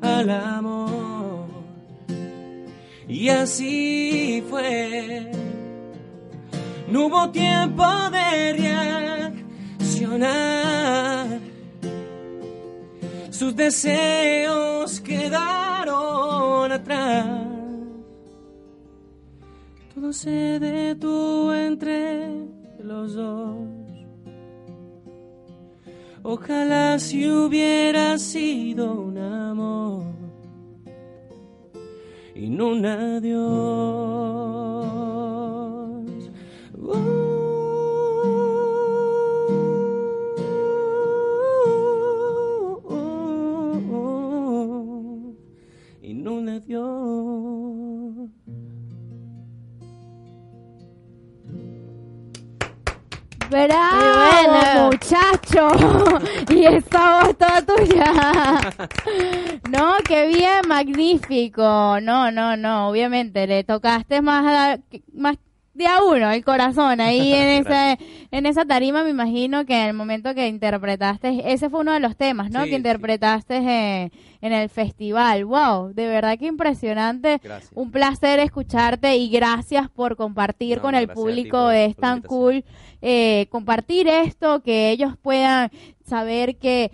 al 0.00 0.30
amor. 0.30 1.44
Y 3.06 3.28
así 3.28 4.42
fue 4.48 5.30
no 6.90 7.06
hubo 7.06 7.30
tiempo 7.30 7.84
de 8.10 8.52
Sus 13.30 13.54
deseos 13.54 14.98
quedaron 15.00 16.72
atrás. 16.72 17.26
Todo 19.94 20.12
se 20.12 20.58
detuvo 20.58 21.52
entre 21.52 22.30
los 22.82 23.14
dos. 23.14 23.56
Ojalá 26.22 26.98
si 26.98 27.30
hubiera 27.30 28.16
sido 28.18 28.92
un 28.92 29.18
amor 29.18 30.04
y 32.34 32.48
no 32.48 32.68
un 32.68 32.86
adiós. 32.86 34.59
¡Bravo, 53.50 54.92
muchacho! 54.92 55.68
y 56.50 56.66
esa 56.66 57.22
voz 57.22 57.36
toda 57.36 57.62
tuya. 57.62 58.60
no, 59.70 59.96
qué 60.06 60.28
bien, 60.28 60.60
magnífico. 60.68 61.98
No, 62.00 62.30
no, 62.30 62.56
no, 62.56 62.88
obviamente 62.88 63.48
le 63.48 63.64
tocaste 63.64 64.22
más, 64.22 64.78
más 65.12 65.36
de 65.80 65.86
a 65.88 66.02
uno 66.02 66.30
el 66.30 66.44
corazón 66.44 67.00
ahí 67.00 67.32
en 67.34 67.48
esa 67.48 67.98
en 68.30 68.46
esa 68.46 68.64
tarima 68.64 69.02
me 69.02 69.10
imagino 69.10 69.64
que 69.66 69.74
en 69.80 69.88
el 69.88 69.94
momento 69.94 70.34
que 70.34 70.46
interpretaste 70.46 71.52
ese 71.52 71.68
fue 71.70 71.80
uno 71.80 71.92
de 71.92 72.00
los 72.00 72.16
temas 72.16 72.50
no 72.50 72.62
Sí, 72.64 72.70
que 72.70 72.76
interpretaste 72.76 73.56
eh, 73.56 74.10
en 74.42 74.52
el 74.52 74.68
festival. 74.68 75.44
Wow 75.44 75.92
de 75.92 76.06
verdad 76.06 76.38
que 76.38 76.46
impresionante. 76.46 77.40
Gracias. 77.42 77.72
un 77.74 77.90
placer 77.90 78.38
escucharte 78.40 79.16
y 79.16 79.28
gracias 79.28 79.88
por 79.90 80.16
compartir 80.16 80.76
No, 80.76 80.82
con 80.82 80.94
el 80.94 81.08
público. 81.08 81.70
es 81.70 81.96
tan 81.96 82.22
cool 82.22 82.64
eh, 83.02 83.46
compartir 83.50 84.06
esto 84.08 84.62
que 84.62 84.90
ellos 84.90 85.14
puedan 85.20 85.70
saber 86.04 86.56
que 86.56 86.90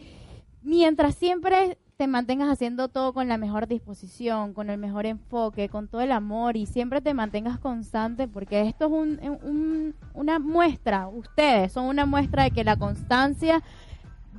mientras 0.62 1.14
siempre 1.14 1.78
te 1.96 2.06
mantengas 2.06 2.50
haciendo 2.50 2.88
todo 2.88 3.14
con 3.14 3.26
la 3.28 3.38
mejor 3.38 3.66
disposición, 3.66 4.52
con 4.52 4.68
el 4.68 4.78
mejor 4.78 5.06
enfoque, 5.06 5.68
con 5.70 5.88
todo 5.88 6.02
el 6.02 6.12
amor 6.12 6.56
y 6.56 6.66
siempre 6.66 7.00
te 7.00 7.14
mantengas 7.14 7.58
constante 7.58 8.28
porque 8.28 8.60
esto 8.62 8.86
es 8.86 8.92
un, 8.92 9.38
un- 9.42 9.94
una 10.12 10.38
muestra, 10.38 11.08
ustedes 11.08 11.72
son 11.72 11.86
una 11.86 12.04
muestra 12.04 12.44
de 12.44 12.50
que 12.50 12.64
la 12.64 12.76
constancia 12.76 13.62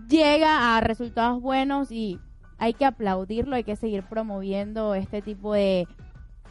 llega 0.08 0.78
a 0.78 0.82
resultados 0.82 1.42
buenos 1.42 1.92
y 1.92 2.20
hay 2.60 2.74
que 2.74 2.86
aplaudirlo, 2.86 3.56
hay 3.56 3.64
que 3.64 3.76
seguir 3.76 4.04
promoviendo 4.04 4.94
este 4.94 5.24
tipo 5.24 5.54
de 5.54 5.88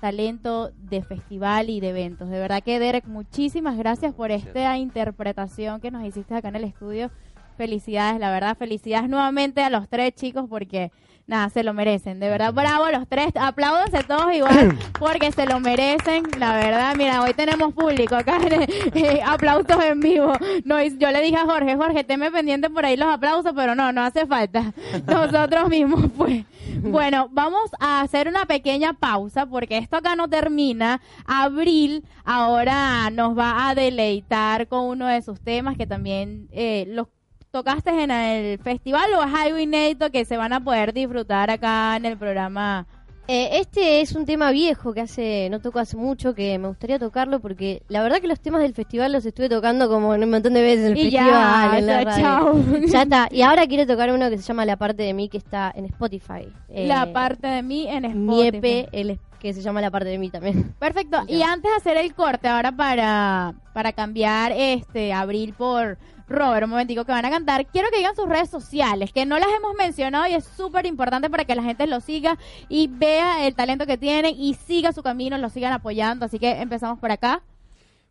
talento 0.00 0.70
de 0.76 1.02
festival 1.02 1.70
y 1.70 1.80
de 1.80 1.90
eventos. 1.90 2.28
De 2.28 2.38
verdad 2.38 2.62
que 2.62 2.78
Derek, 2.78 3.06
muchísimas 3.06 3.76
gracias 3.78 4.12
por 4.12 4.30
esta 4.30 4.76
interpretación 4.76 5.80
que 5.80 5.90
nos 5.90 6.04
hiciste 6.04 6.34
acá 6.34 6.48
en 6.48 6.56
el 6.56 6.64
estudio. 6.64 7.10
Felicidades, 7.56 8.20
la 8.20 8.30
verdad, 8.30 8.56
felicidades 8.56 9.08
nuevamente 9.08 9.62
a 9.62 9.70
los 9.70 9.88
tres 9.88 10.14
chicos 10.14 10.46
porque 10.48 10.90
nada, 11.26 11.48
se 11.50 11.62
lo 11.62 11.74
merecen. 11.74 12.20
De 12.20 12.28
verdad, 12.28 12.52
bravo 12.52 12.88
los 12.90 13.08
tres. 13.08 13.32
Apláudanse 13.34 14.02
todos 14.04 14.32
igual 14.34 14.78
porque 14.98 15.32
se 15.32 15.46
lo 15.46 15.60
merecen. 15.60 16.24
La 16.38 16.54
verdad, 16.54 16.94
mira, 16.96 17.22
hoy 17.22 17.34
tenemos 17.34 17.74
público 17.74 18.14
acá. 18.16 18.38
eh, 18.94 19.20
aplausos 19.24 19.82
en 19.84 20.00
vivo. 20.00 20.32
No, 20.64 20.82
yo 20.82 21.10
le 21.10 21.22
dije 21.22 21.36
a 21.36 21.44
Jorge, 21.44 21.76
Jorge, 21.76 22.04
tenme 22.04 22.30
pendiente 22.30 22.70
por 22.70 22.84
ahí 22.84 22.96
los 22.96 23.08
aplausos, 23.08 23.52
pero 23.54 23.74
no, 23.74 23.92
no 23.92 24.02
hace 24.02 24.26
falta. 24.26 24.72
Nosotros 25.06 25.68
mismos, 25.68 26.04
pues. 26.16 26.44
Bueno, 26.78 27.28
vamos 27.32 27.70
a 27.80 28.02
hacer 28.02 28.28
una 28.28 28.44
pequeña 28.44 28.92
pausa 28.92 29.46
porque 29.46 29.78
esto 29.78 29.96
acá 29.96 30.14
no 30.14 30.28
termina. 30.28 31.00
Abril 31.24 32.04
ahora 32.24 33.10
nos 33.10 33.36
va 33.36 33.68
a 33.68 33.74
deleitar 33.74 34.68
con 34.68 34.84
uno 34.84 35.06
de 35.06 35.22
sus 35.22 35.40
temas 35.40 35.76
que 35.76 35.86
también 35.86 36.48
eh, 36.52 36.84
los 36.88 37.08
tocaste 37.56 37.90
en 38.02 38.10
el 38.10 38.58
festival 38.58 39.14
o 39.14 39.22
es 39.24 39.32
algo 39.34 39.58
inédito 39.58 40.10
que 40.10 40.26
se 40.26 40.36
van 40.36 40.52
a 40.52 40.60
poder 40.62 40.92
disfrutar 40.92 41.50
acá 41.50 41.96
en 41.96 42.04
el 42.04 42.18
programa. 42.18 42.86
Eh, 43.28 43.58
este 43.60 44.02
es 44.02 44.12
un 44.14 44.26
tema 44.26 44.50
viejo 44.50 44.92
que 44.92 45.00
hace 45.00 45.48
no 45.50 45.58
toco 45.60 45.78
hace 45.78 45.96
mucho, 45.96 46.34
que 46.34 46.58
me 46.58 46.68
gustaría 46.68 46.98
tocarlo 46.98 47.40
porque 47.40 47.82
la 47.88 48.02
verdad 48.02 48.18
que 48.20 48.28
los 48.28 48.38
temas 48.40 48.60
del 48.60 48.74
festival 48.74 49.10
los 49.10 49.24
estuve 49.24 49.48
tocando 49.48 49.88
como 49.88 50.10
un 50.10 50.30
montón 50.30 50.52
de 50.52 50.62
veces 50.62 50.90
en 50.90 50.92
el 50.92 50.98
Y 50.98 51.10
ya, 51.10 51.22
festival, 51.24 51.78
en 51.78 51.86
la 51.86 52.02
ya, 52.02 52.04
radio. 52.04 52.22
chao. 52.24 52.80
Ya 52.88 53.02
está. 53.02 53.28
Y 53.32 53.40
ahora 53.42 53.66
quiero 53.66 53.86
tocar 53.86 54.12
uno 54.12 54.28
que 54.28 54.36
se 54.36 54.42
llama 54.44 54.64
La 54.66 54.76
parte 54.76 55.02
de 55.02 55.14
mí 55.14 55.28
que 55.30 55.38
está 55.38 55.72
en 55.74 55.86
Spotify. 55.86 56.46
Eh, 56.68 56.86
la 56.86 57.12
parte 57.12 57.46
de 57.46 57.62
mí 57.62 57.88
en 57.88 58.04
Spotify. 58.04 58.60
Mi 58.60 58.68
EP, 58.82 58.88
el 58.92 59.18
que 59.40 59.52
se 59.54 59.62
llama 59.62 59.80
La 59.80 59.90
parte 59.90 60.08
de 60.10 60.18
mí 60.18 60.28
también. 60.30 60.74
Perfecto. 60.78 61.22
Y 61.28 61.40
antes 61.42 61.70
de 61.70 61.76
hacer 61.78 61.96
el 61.96 62.14
corte 62.14 62.48
ahora 62.48 62.70
para, 62.72 63.54
para 63.72 63.92
cambiar 63.92 64.52
este 64.52 65.12
Abril 65.12 65.52
por 65.56 65.98
Robert, 66.28 66.64
un 66.64 66.70
momentico 66.70 67.04
que 67.04 67.12
van 67.12 67.24
a 67.24 67.30
cantar, 67.30 67.66
quiero 67.66 67.88
que 67.90 67.98
digan 67.98 68.16
sus 68.16 68.28
redes 68.28 68.50
sociales, 68.50 69.12
que 69.12 69.26
no 69.26 69.38
las 69.38 69.48
hemos 69.56 69.74
mencionado 69.76 70.26
y 70.26 70.34
es 70.34 70.44
súper 70.44 70.86
importante 70.86 71.30
para 71.30 71.44
que 71.44 71.54
la 71.54 71.62
gente 71.62 71.86
lo 71.86 72.00
siga 72.00 72.38
y 72.68 72.88
vea 72.88 73.46
el 73.46 73.54
talento 73.54 73.86
que 73.86 73.96
tienen 73.96 74.34
y 74.36 74.54
siga 74.54 74.92
su 74.92 75.02
camino, 75.02 75.38
lo 75.38 75.48
sigan 75.50 75.72
apoyando. 75.72 76.26
Así 76.26 76.38
que 76.38 76.50
empezamos 76.50 76.98
por 76.98 77.12
acá. 77.12 77.42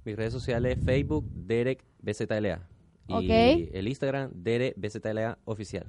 Mis 0.06 0.16
redes 0.16 0.32
sociales, 0.32 0.78
Facebook, 0.84 1.26
Derek 1.34 1.84
BZLA. 2.00 2.62
Y 3.08 3.70
el 3.74 3.88
Instagram, 3.88 4.32
Derek 4.34 4.76
BZLA 4.78 5.38
Oficial. 5.46 5.86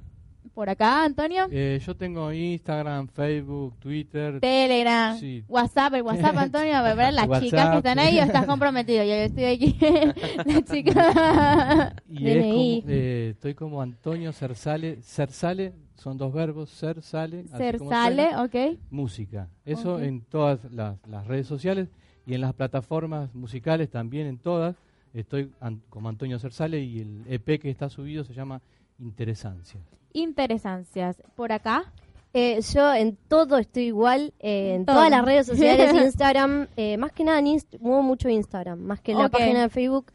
Por 0.57 0.71
acá, 0.71 1.03
Antonio. 1.05 1.45
Eh, 1.51 1.79
yo 1.85 1.95
tengo 1.95 2.33
Instagram, 2.33 3.07
Facebook, 3.09 3.75
Twitter. 3.77 4.39
Telegram, 4.39 5.15
Sí. 5.15 5.43
WhatsApp, 5.47 5.93
el 5.93 6.01
WhatsApp, 6.01 6.35
Antonio, 6.49 6.75
a 6.77 6.95
ver 6.95 7.13
las 7.13 7.27
WhatsApp. 7.27 7.43
chicas 7.43 7.69
que 7.69 7.77
están 7.77 7.99
ahí 7.99 8.17
o 8.17 8.23
estás 8.23 8.47
comprometido. 8.47 9.03
Yo 9.03 9.13
estoy 9.13 9.43
aquí, 9.43 9.77
la 10.45 10.61
chica. 10.63 11.95
Y 12.09 12.27
es 12.27 12.35
DNI. 12.43 12.81
como, 12.81 12.91
eh, 12.91 13.29
estoy 13.35 13.53
como 13.53 13.81
Antonio 13.83 14.33
Cersale. 14.33 14.97
Cersale 15.03 15.73
son 15.93 16.17
dos 16.17 16.33
verbos, 16.33 16.71
ser 16.71 17.03
sale. 17.03 17.41
así 17.51 17.57
Ser 17.57 17.77
como 17.77 17.91
sale, 17.91 18.23
suena, 18.31 18.43
ok. 18.43 18.79
Música. 18.89 19.49
Eso 19.63 19.99
en 19.99 20.21
todas 20.21 20.63
las, 20.71 20.97
las 21.07 21.27
redes 21.27 21.45
sociales 21.45 21.87
y 22.25 22.33
en 22.33 22.41
las 22.41 22.55
plataformas 22.55 23.31
musicales 23.35 23.91
también 23.91 24.25
en 24.25 24.39
todas. 24.39 24.75
Estoy 25.13 25.51
an- 25.59 25.83
como 25.91 26.09
Antonio 26.09 26.39
Cersale 26.39 26.79
y 26.81 26.99
el 27.01 27.21
EP 27.27 27.59
que 27.59 27.69
está 27.69 27.89
subido 27.89 28.23
se 28.23 28.33
llama 28.33 28.59
Interesancia. 28.97 29.79
Interesancias. 30.13 31.21
Por 31.35 31.51
acá. 31.51 31.91
Eh, 32.33 32.59
yo 32.73 32.93
en 32.93 33.15
todo 33.27 33.57
estoy 33.57 33.83
igual, 33.85 34.33
eh, 34.39 34.73
en 34.75 34.85
Todo. 34.85 34.97
todas 34.97 35.09
las 35.09 35.25
redes 35.25 35.47
sociales, 35.47 35.91
Instagram, 36.05 36.67
eh, 36.75 36.97
más 36.97 37.11
que 37.11 37.23
nada 37.23 37.39
en 37.39 37.47
Inst 37.47 37.75
muevo 37.79 38.03
mucho 38.03 38.29
Instagram, 38.29 38.79
más 38.79 38.99
que 39.01 39.13
en 39.13 39.17
la 39.19 39.29
página 39.29 39.61
de 39.61 39.69
Facebook, 39.69 40.11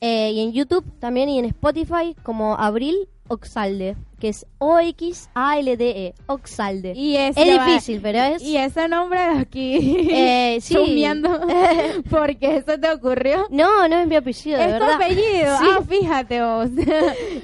eh, 0.00 0.32
y 0.32 0.40
en 0.40 0.52
YouTube 0.52 0.84
también 0.98 1.28
y 1.28 1.38
en 1.38 1.44
Spotify 1.44 2.16
como 2.22 2.54
Abril 2.56 3.08
Oxalde. 3.28 3.96
que 4.18 4.30
es 4.30 4.46
O-X-A-L-D-E, 4.58 6.06
E, 6.08 6.14
Oxalde. 6.26 6.94
Y 6.96 7.16
es 7.16 7.36
difícil, 7.36 8.00
pero 8.02 8.18
es... 8.18 8.42
Y 8.42 8.56
ese 8.56 8.88
nombre 8.88 9.20
de 9.20 9.38
aquí. 9.38 10.08
Eh, 10.10 10.58
sí. 10.62 10.74
Sumiendo. 10.74 11.28
porque 12.10 12.56
eso 12.56 12.80
te 12.80 12.90
ocurrió. 12.90 13.46
No, 13.50 13.86
no 13.86 13.98
es 14.00 14.08
mi 14.08 14.16
apellido, 14.16 14.58
de 14.58 14.64
Es 14.64 14.72
tu 14.78 14.84
verdad. 14.84 14.94
apellido. 14.96 15.58
Sí. 15.58 15.66
Ah, 15.70 15.80
fíjate 15.88 16.42
vos. 16.42 16.68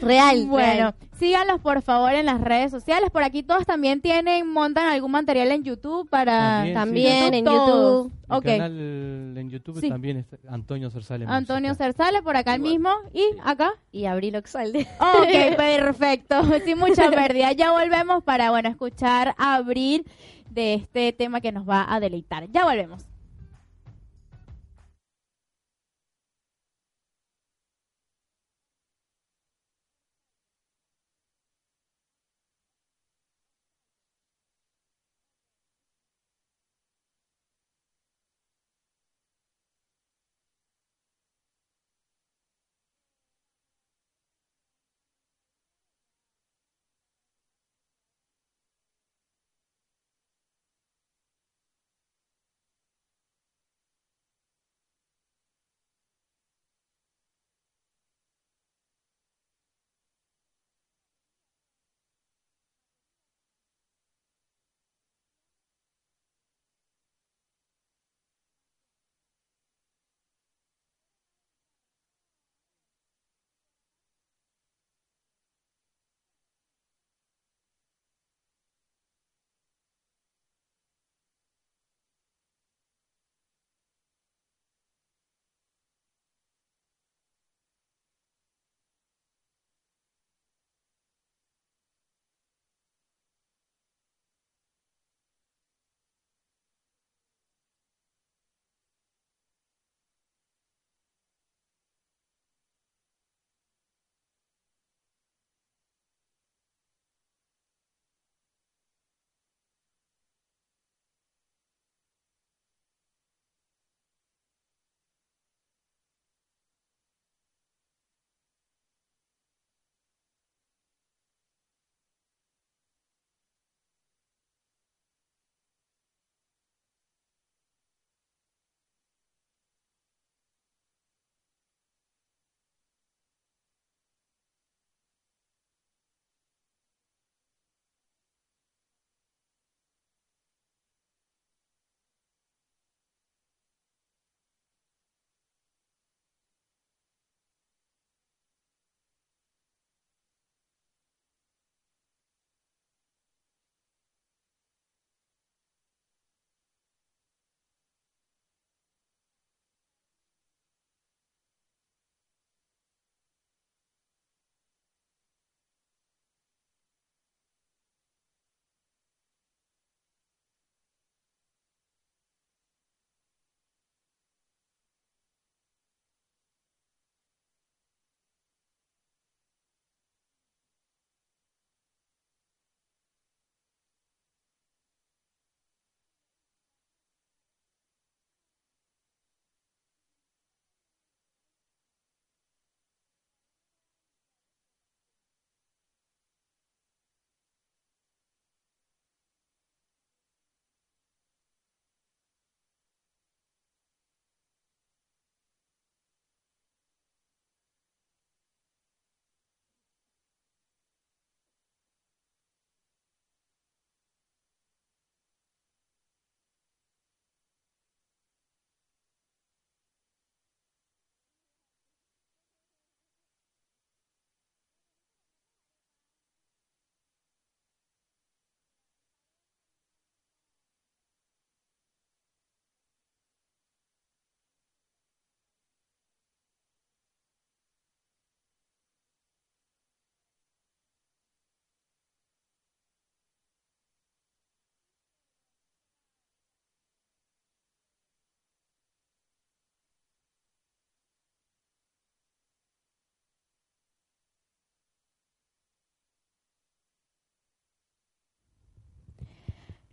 Real, 0.02 0.46
Bueno, 0.46 0.72
real. 0.74 0.94
Síganlos 1.18 1.60
por 1.60 1.82
favor 1.82 2.12
en 2.12 2.26
las 2.26 2.40
redes 2.40 2.70
sociales. 2.70 3.10
Por 3.10 3.22
aquí 3.22 3.42
todos 3.42 3.64
también 3.66 4.00
tienen, 4.00 4.46
montan 4.48 4.88
algún 4.88 5.10
material 5.10 5.50
en 5.52 5.64
YouTube 5.64 6.08
para 6.08 6.64
También, 6.72 6.74
También 6.74 7.34
en 7.34 7.44
todos. 7.44 8.04
YouTube. 8.06 8.12
El 8.28 8.42
canal 8.58 9.38
en 9.38 9.50
YouTube 9.50 9.80
Sí. 9.80 9.88
también 9.88 10.16
es 10.18 10.26
Antonio 10.48 10.90
Cersale 10.90 11.26
Antonio 11.28 11.70
Música. 11.70 11.84
Cersale 11.84 12.22
por 12.22 12.36
acá 12.36 12.58
mismo 12.58 12.90
y 13.12 13.24
acá. 13.44 13.72
Y 13.92 14.06
Abril 14.06 14.36
Oxalde. 14.36 14.86
Ok, 15.00 15.56
perfecto. 15.56 16.42
Sin 16.64 16.78
mucha 16.78 17.10
pérdida. 17.10 17.52
Ya 17.52 17.72
volvemos 17.72 18.22
para, 18.24 18.50
bueno, 18.50 18.68
escuchar 18.68 19.34
a 19.38 19.54
Abril 19.56 20.04
de 20.50 20.74
este 20.74 21.12
tema 21.12 21.40
que 21.40 21.52
nos 21.52 21.68
va 21.68 21.86
a 21.88 22.00
deleitar. 22.00 22.48
Ya 22.50 22.64
volvemos. 22.64 23.06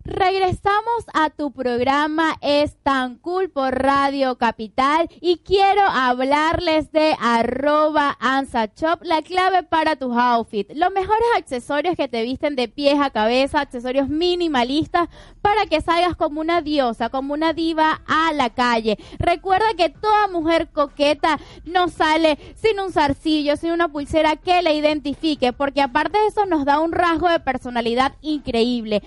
Regresamos 0.05 1.05
a 1.13 1.29
tu 1.29 1.53
programa 1.53 2.35
Es 2.41 2.75
tan 2.83 3.15
cool 3.19 3.49
por 3.49 3.73
Radio 3.73 4.37
Capital 4.37 5.07
y 5.21 5.37
quiero 5.37 5.81
hablarles 5.81 6.91
de 6.91 7.15
arroba 7.21 8.17
ansachop, 8.19 9.01
la 9.03 9.21
clave 9.21 9.63
para 9.63 9.95
tus 9.95 10.13
outfits. 10.17 10.75
Los 10.75 10.91
mejores 10.91 11.23
accesorios 11.37 11.95
que 11.95 12.09
te 12.09 12.21
visten 12.23 12.57
de 12.57 12.67
pies 12.67 12.99
a 12.99 13.11
cabeza, 13.11 13.61
accesorios 13.61 14.09
minimalistas 14.09 15.07
para 15.41 15.65
que 15.67 15.79
salgas 15.79 16.17
como 16.17 16.41
una 16.41 16.61
diosa, 16.61 17.07
como 17.07 17.33
una 17.33 17.53
diva 17.53 18.01
a 18.05 18.33
la 18.33 18.49
calle. 18.49 18.97
Recuerda 19.19 19.73
que 19.77 19.87
toda 19.87 20.27
mujer 20.27 20.67
coqueta 20.73 21.39
no 21.63 21.87
sale 21.87 22.37
sin 22.55 22.77
un 22.81 22.91
zarcillo, 22.91 23.55
sin 23.55 23.71
una 23.71 23.87
pulsera 23.87 24.35
que 24.35 24.61
la 24.63 24.73
identifique, 24.73 25.53
porque 25.53 25.81
aparte 25.81 26.19
de 26.19 26.27
eso 26.27 26.45
nos 26.45 26.65
da 26.65 26.81
un 26.81 26.91
rasgo 26.91 27.29
de 27.29 27.39
personalidad 27.39 28.15
increíble. 28.21 29.01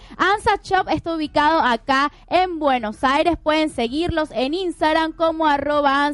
Está 0.89 1.14
ubicado 1.14 1.61
acá 1.61 2.12
en 2.28 2.59
Buenos 2.59 3.03
Aires. 3.03 3.37
Pueden 3.43 3.70
seguirlos 3.70 4.30
en 4.32 4.55
Instagram 4.55 5.12
como 5.12 5.47
arroba. 5.47 6.11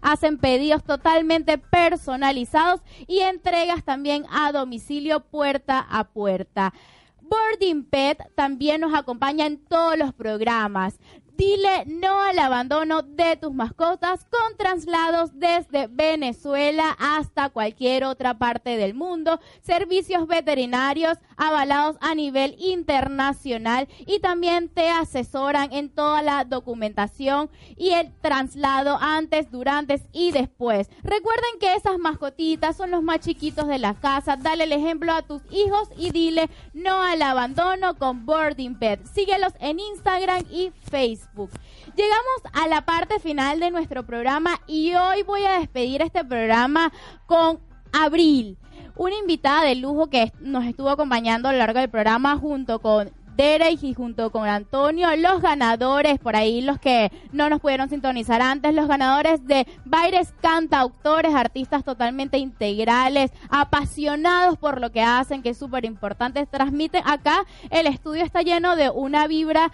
Hacen 0.00 0.38
pedidos 0.38 0.84
totalmente 0.84 1.58
personalizados 1.58 2.80
y 3.06 3.20
entregas 3.20 3.84
también 3.84 4.24
a 4.30 4.52
domicilio 4.52 5.20
puerta 5.20 5.80
a 5.80 6.04
puerta. 6.04 6.72
Boarding 7.20 7.84
Pet 7.84 8.18
también 8.34 8.80
nos 8.80 8.94
acompaña 8.94 9.46
en 9.46 9.58
todos 9.58 9.98
los 9.98 10.14
programas. 10.14 10.98
Dile 11.38 11.84
no 11.86 12.20
al 12.20 12.36
abandono 12.40 13.02
de 13.02 13.36
tus 13.36 13.54
mascotas 13.54 14.24
con 14.24 14.56
traslados 14.56 15.38
desde 15.38 15.86
Venezuela 15.86 16.96
hasta 16.98 17.48
cualquier 17.48 18.02
otra 18.02 18.38
parte 18.38 18.76
del 18.76 18.92
mundo, 18.92 19.38
servicios 19.62 20.26
veterinarios 20.26 21.16
avalados 21.36 21.96
a 22.00 22.16
nivel 22.16 22.56
internacional 22.58 23.86
y 24.04 24.18
también 24.18 24.68
te 24.68 24.90
asesoran 24.90 25.72
en 25.72 25.90
toda 25.90 26.22
la 26.22 26.42
documentación 26.42 27.50
y 27.76 27.90
el 27.90 28.12
traslado 28.20 28.98
antes, 29.00 29.48
durante 29.52 30.02
y 30.12 30.32
después. 30.32 30.90
Recuerden 31.04 31.60
que 31.60 31.74
esas 31.74 31.98
mascotitas 31.98 32.76
son 32.76 32.90
los 32.90 33.04
más 33.04 33.20
chiquitos 33.20 33.68
de 33.68 33.78
la 33.78 33.94
casa. 33.94 34.34
Dale 34.34 34.64
el 34.64 34.72
ejemplo 34.72 35.12
a 35.12 35.22
tus 35.22 35.42
hijos 35.52 35.88
y 35.96 36.10
dile 36.10 36.50
no 36.74 37.00
al 37.00 37.22
abandono 37.22 37.96
con 37.96 38.26
Boarding 38.26 38.76
Pet. 38.76 39.06
Síguelos 39.06 39.52
en 39.60 39.78
Instagram 39.78 40.44
y 40.50 40.72
Facebook. 40.90 41.27
Llegamos 41.46 42.42
a 42.52 42.66
la 42.66 42.84
parte 42.84 43.20
final 43.20 43.60
de 43.60 43.70
nuestro 43.70 44.04
programa 44.04 44.60
y 44.66 44.94
hoy 44.94 45.22
voy 45.22 45.44
a 45.44 45.60
despedir 45.60 46.02
este 46.02 46.24
programa 46.24 46.92
con 47.26 47.60
Abril, 47.92 48.58
una 48.96 49.14
invitada 49.14 49.62
de 49.62 49.76
lujo 49.76 50.08
que 50.08 50.32
nos 50.40 50.64
estuvo 50.64 50.90
acompañando 50.90 51.48
a 51.48 51.52
lo 51.52 51.58
largo 51.58 51.78
del 51.78 51.90
programa 51.90 52.36
junto 52.36 52.80
con 52.80 53.10
Derek 53.38 53.80
y 53.84 53.94
junto 53.94 54.30
con 54.32 54.48
Antonio, 54.48 55.14
los 55.16 55.40
ganadores, 55.40 56.18
por 56.18 56.34
ahí 56.34 56.60
los 56.60 56.80
que 56.80 57.12
no 57.30 57.48
nos 57.48 57.60
pudieron 57.60 57.88
sintonizar 57.88 58.42
antes, 58.42 58.74
los 58.74 58.88
ganadores 58.88 59.46
de 59.46 59.64
Baires 59.84 60.34
Cantautores, 60.40 61.32
artistas 61.36 61.84
totalmente 61.84 62.38
integrales, 62.38 63.30
apasionados 63.48 64.58
por 64.58 64.80
lo 64.80 64.90
que 64.90 65.02
hacen, 65.02 65.42
que 65.42 65.50
es 65.50 65.56
súper 65.56 65.84
importante, 65.84 66.46
transmiten 66.46 67.04
acá, 67.06 67.44
el 67.70 67.86
estudio 67.86 68.24
está 68.24 68.42
lleno 68.42 68.74
de 68.74 68.90
una 68.90 69.28
vibra 69.28 69.70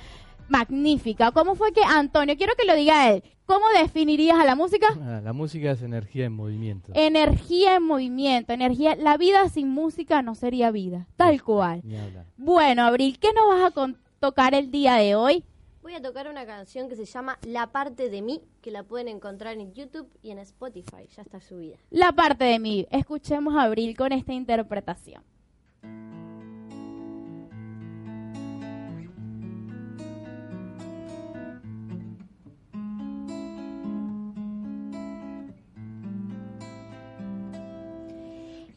magnífica. 0.48 1.32
¿Cómo 1.32 1.54
fue 1.54 1.72
que 1.72 1.82
Antonio, 1.82 2.36
quiero 2.36 2.54
que 2.56 2.66
lo 2.66 2.74
diga 2.74 3.10
él, 3.10 3.22
¿cómo 3.46 3.64
definirías 3.80 4.38
a 4.38 4.44
la 4.44 4.54
música? 4.54 4.88
Ah, 5.00 5.20
la 5.22 5.32
música 5.32 5.72
es 5.72 5.82
energía 5.82 6.26
en 6.26 6.32
movimiento. 6.32 6.92
Energía 6.94 7.76
en 7.76 7.82
movimiento, 7.82 8.52
energía, 8.52 8.96
la 8.96 9.16
vida 9.16 9.48
sin 9.48 9.68
música 9.68 10.22
no 10.22 10.34
sería 10.34 10.70
vida, 10.70 11.06
tal 11.16 11.42
cual. 11.42 11.82
Bueno, 12.36 12.82
Abril, 12.82 13.18
¿qué 13.18 13.32
nos 13.32 13.48
vas 13.48 13.72
a 13.72 13.94
tocar 14.20 14.54
el 14.54 14.70
día 14.70 14.94
de 14.96 15.14
hoy? 15.14 15.44
Voy 15.82 15.92
a 15.92 16.00
tocar 16.00 16.28
una 16.28 16.46
canción 16.46 16.88
que 16.88 16.96
se 16.96 17.04
llama 17.04 17.38
La 17.46 17.66
parte 17.66 18.08
de 18.08 18.22
mí, 18.22 18.40
que 18.62 18.70
la 18.70 18.84
pueden 18.84 19.06
encontrar 19.08 19.58
en 19.58 19.74
YouTube 19.74 20.08
y 20.22 20.30
en 20.30 20.38
Spotify, 20.38 21.06
ya 21.14 21.20
está 21.20 21.42
subida. 21.42 21.76
La 21.90 22.12
parte 22.12 22.44
de 22.44 22.58
mí. 22.58 22.86
Escuchemos 22.90 23.54
a 23.54 23.64
Abril 23.64 23.94
con 23.94 24.12
esta 24.12 24.32
interpretación. 24.32 25.22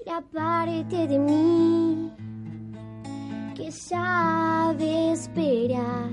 La 0.08 0.22
parte 0.22 1.06
de 1.06 1.20
mí 1.20 2.10
que 3.56 3.70
sabe 3.72 5.12
esperar. 5.12 6.12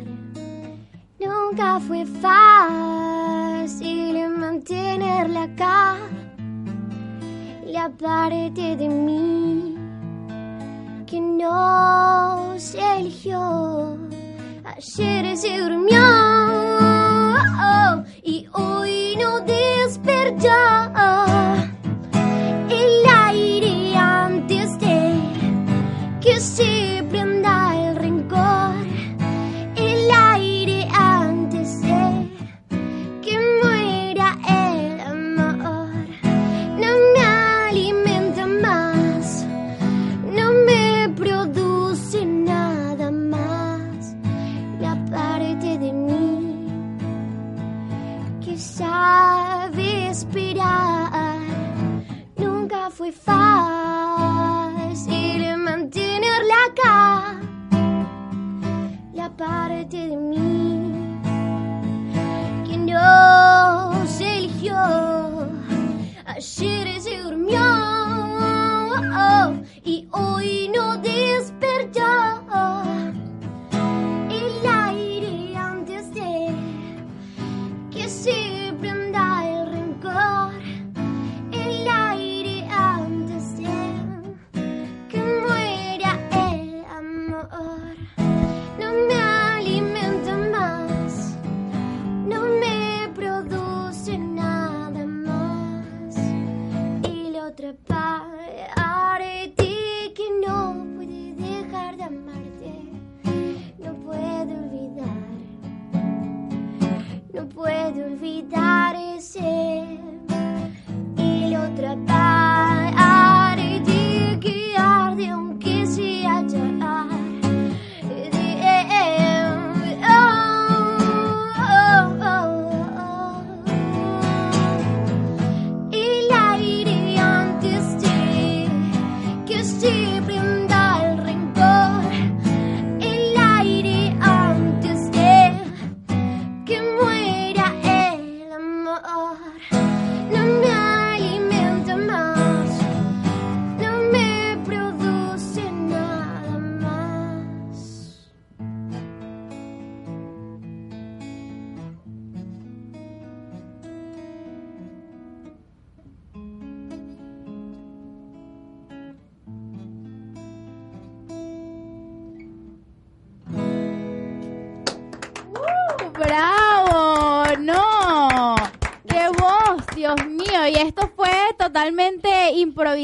Nunca 1.20 1.78
fue 1.78 2.04
fácil 2.04 3.68
mantenerla 4.30 5.44
acá. 5.44 5.96
La 7.66 7.88
parte 7.88 8.76
de 8.76 8.88
mí 8.88 9.76
que 11.06 11.20
no 11.20 12.54
se 12.58 12.80
eligió. 12.98 13.96
Ayer 14.64 15.36
se 15.36 15.58
durmió 15.60 16.23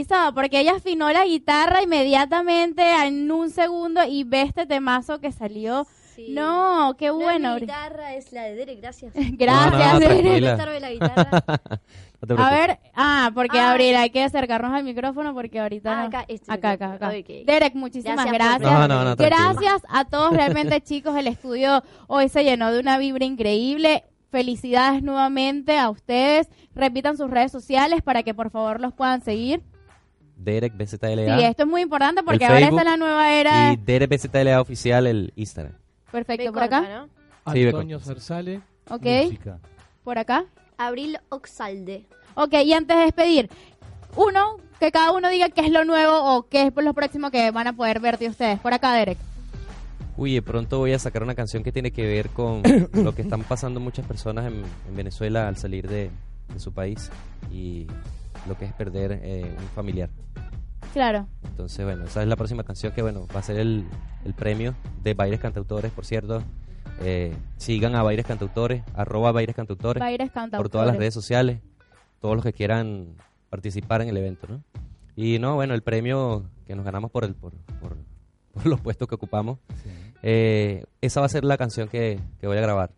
improvisado 0.00 0.34
porque 0.34 0.60
ella 0.60 0.72
afinó 0.76 1.10
la 1.10 1.24
guitarra 1.24 1.82
inmediatamente 1.82 2.82
en 3.04 3.30
un 3.30 3.50
segundo 3.50 4.00
y 4.08 4.24
ve 4.24 4.42
este 4.42 4.66
temazo 4.66 5.20
que 5.20 5.32
salió. 5.32 5.86
Sí. 6.14 6.28
No, 6.30 6.94
qué 6.98 7.10
bueno. 7.10 7.54
mi 7.54 7.60
guitarra 7.60 8.14
es 8.14 8.32
la 8.32 8.42
de 8.42 8.54
Derek, 8.54 8.80
gracias. 8.80 9.12
Gracias. 9.38 9.94
No, 9.94 10.00
no, 10.00 10.00
Derek. 10.00 10.80
la 10.80 10.90
guitarra. 10.90 11.44
No 12.28 12.36
A 12.36 12.50
ver, 12.50 12.78
ah, 12.94 13.30
porque 13.34 13.58
Ah. 13.58 13.70
Abril, 13.70 13.96
hay 13.96 14.10
que 14.10 14.22
acercarnos 14.22 14.74
al 14.74 14.84
micrófono 14.84 15.32
porque 15.32 15.58
ahorita 15.58 15.90
Ah, 15.90 16.00
no. 16.02 16.08
acá, 16.08 16.24
este 16.28 16.52
acá, 16.52 16.72
acá, 16.72 16.92
acá. 16.96 17.08
Derek, 17.46 17.74
muchísimas 17.74 18.26
Gracias 18.26 18.30
por 18.30 18.60
gracias. 18.60 18.70
No, 18.70 18.88
no, 18.88 19.04
no, 19.04 19.16
tranquila. 19.16 19.54
gracias 19.54 19.82
a 19.88 20.04
todos, 20.04 20.30
realmente 20.34 20.78
chicos, 20.82 21.16
el 21.16 21.28
estudio 21.28 21.82
hoy 22.08 22.28
se 22.28 22.44
llenó 22.44 22.70
de 22.72 22.80
una 22.80 22.98
vibra 22.98 23.24
increíble. 23.24 24.04
Felicidades 24.30 25.02
nuevamente 25.02 25.78
a 25.78 25.88
ustedes. 25.88 26.50
Repitan 26.74 27.16
sus 27.16 27.30
redes 27.30 27.52
sociales 27.52 28.02
para 28.02 28.22
que 28.22 28.34
por 28.34 28.50
favor 28.50 28.82
los 28.82 28.92
puedan 28.92 29.22
seguir. 29.22 29.62
Derek 30.42 30.76
BZLA. 30.76 31.38
Sí, 31.38 31.44
esto 31.44 31.62
es 31.64 31.68
muy 31.68 31.82
importante 31.82 32.22
porque 32.22 32.44
ahora 32.44 32.58
Facebook 32.60 32.78
está 32.80 32.90
la 32.90 32.96
nueva 32.96 33.32
era. 33.32 33.72
Y 33.72 33.76
Derek 33.76 34.10
BZLA 34.10 34.60
oficial, 34.60 35.06
el 35.06 35.32
Instagram. 35.36 35.74
Perfecto, 36.10 36.52
por 36.52 36.62
acá. 36.62 36.80
¿no? 37.46 37.52
Sí, 37.52 37.64
Antonio 37.66 38.00
Zarzale, 38.00 38.60
Ok, 38.88 39.04
música. 39.24 39.58
por 40.04 40.18
acá. 40.18 40.44
Abril 40.78 41.18
Oxalde. 41.28 42.04
Ok, 42.34 42.54
y 42.64 42.72
antes 42.72 42.96
de 42.96 43.02
despedir, 43.04 43.50
uno, 44.16 44.56
que 44.78 44.90
cada 44.90 45.12
uno 45.12 45.28
diga 45.28 45.48
qué 45.50 45.60
es 45.62 45.70
lo 45.70 45.84
nuevo 45.84 46.36
o 46.36 46.48
qué 46.48 46.66
es 46.66 46.72
lo 46.84 46.94
próximo 46.94 47.30
que 47.30 47.50
van 47.50 47.66
a 47.66 47.72
poder 47.74 48.00
ver 48.00 48.18
de 48.18 48.28
ustedes. 48.28 48.58
Por 48.60 48.72
acá, 48.72 48.92
Derek. 48.94 49.18
Uy, 50.16 50.34
de 50.34 50.42
pronto 50.42 50.78
voy 50.78 50.92
a 50.92 50.98
sacar 50.98 51.22
una 51.22 51.34
canción 51.34 51.62
que 51.62 51.72
tiene 51.72 51.92
que 51.92 52.06
ver 52.06 52.28
con 52.30 52.62
lo 52.92 53.14
que 53.14 53.22
están 53.22 53.42
pasando 53.42 53.78
muchas 53.80 54.06
personas 54.06 54.46
en, 54.46 54.62
en 54.88 54.96
Venezuela 54.96 55.48
al 55.48 55.56
salir 55.56 55.88
de, 55.88 56.10
de 56.52 56.60
su 56.60 56.72
país 56.72 57.10
y 57.50 57.86
lo 58.46 58.56
que 58.56 58.64
es 58.64 58.72
perder 58.72 59.20
eh, 59.22 59.54
un 59.58 59.68
familiar. 59.68 60.10
Claro. 60.92 61.26
Entonces, 61.44 61.84
bueno, 61.84 62.04
esa 62.04 62.22
es 62.22 62.28
la 62.28 62.36
próxima 62.36 62.64
canción 62.64 62.92
que, 62.92 63.02
bueno, 63.02 63.26
va 63.34 63.40
a 63.40 63.42
ser 63.42 63.58
el, 63.58 63.84
el 64.24 64.34
premio 64.34 64.74
de 65.02 65.14
Baires 65.14 65.40
Cantautores, 65.40 65.92
por 65.92 66.04
cierto. 66.04 66.42
Eh, 67.02 67.34
sigan 67.56 67.94
a 67.94 68.02
Baires 68.02 68.26
Cantautores, 68.26 68.82
arroba 68.94 69.32
Baires 69.32 69.56
Cantautores, 69.56 70.00
Baires 70.00 70.30
por 70.30 70.32
todas 70.32 70.52
las 70.52 70.60
cantautores. 70.62 70.98
redes 70.98 71.14
sociales, 71.14 71.60
todos 72.20 72.34
los 72.34 72.44
que 72.44 72.52
quieran 72.52 73.14
participar 73.48 74.02
en 74.02 74.08
el 74.08 74.16
evento, 74.16 74.46
¿no? 74.48 74.62
Y 75.16 75.38
no, 75.38 75.54
bueno, 75.54 75.74
el 75.74 75.82
premio 75.82 76.44
que 76.66 76.74
nos 76.74 76.84
ganamos 76.84 77.10
por, 77.10 77.24
el, 77.24 77.34
por, 77.34 77.52
por, 77.80 77.96
por 78.52 78.66
los 78.66 78.80
puestos 78.80 79.08
que 79.08 79.14
ocupamos, 79.14 79.58
eh, 80.22 80.84
esa 81.00 81.20
va 81.20 81.26
a 81.26 81.30
ser 81.30 81.44
la 81.44 81.56
canción 81.56 81.88
que, 81.88 82.20
que 82.38 82.46
voy 82.46 82.58
a 82.58 82.62
grabar. 82.62 82.90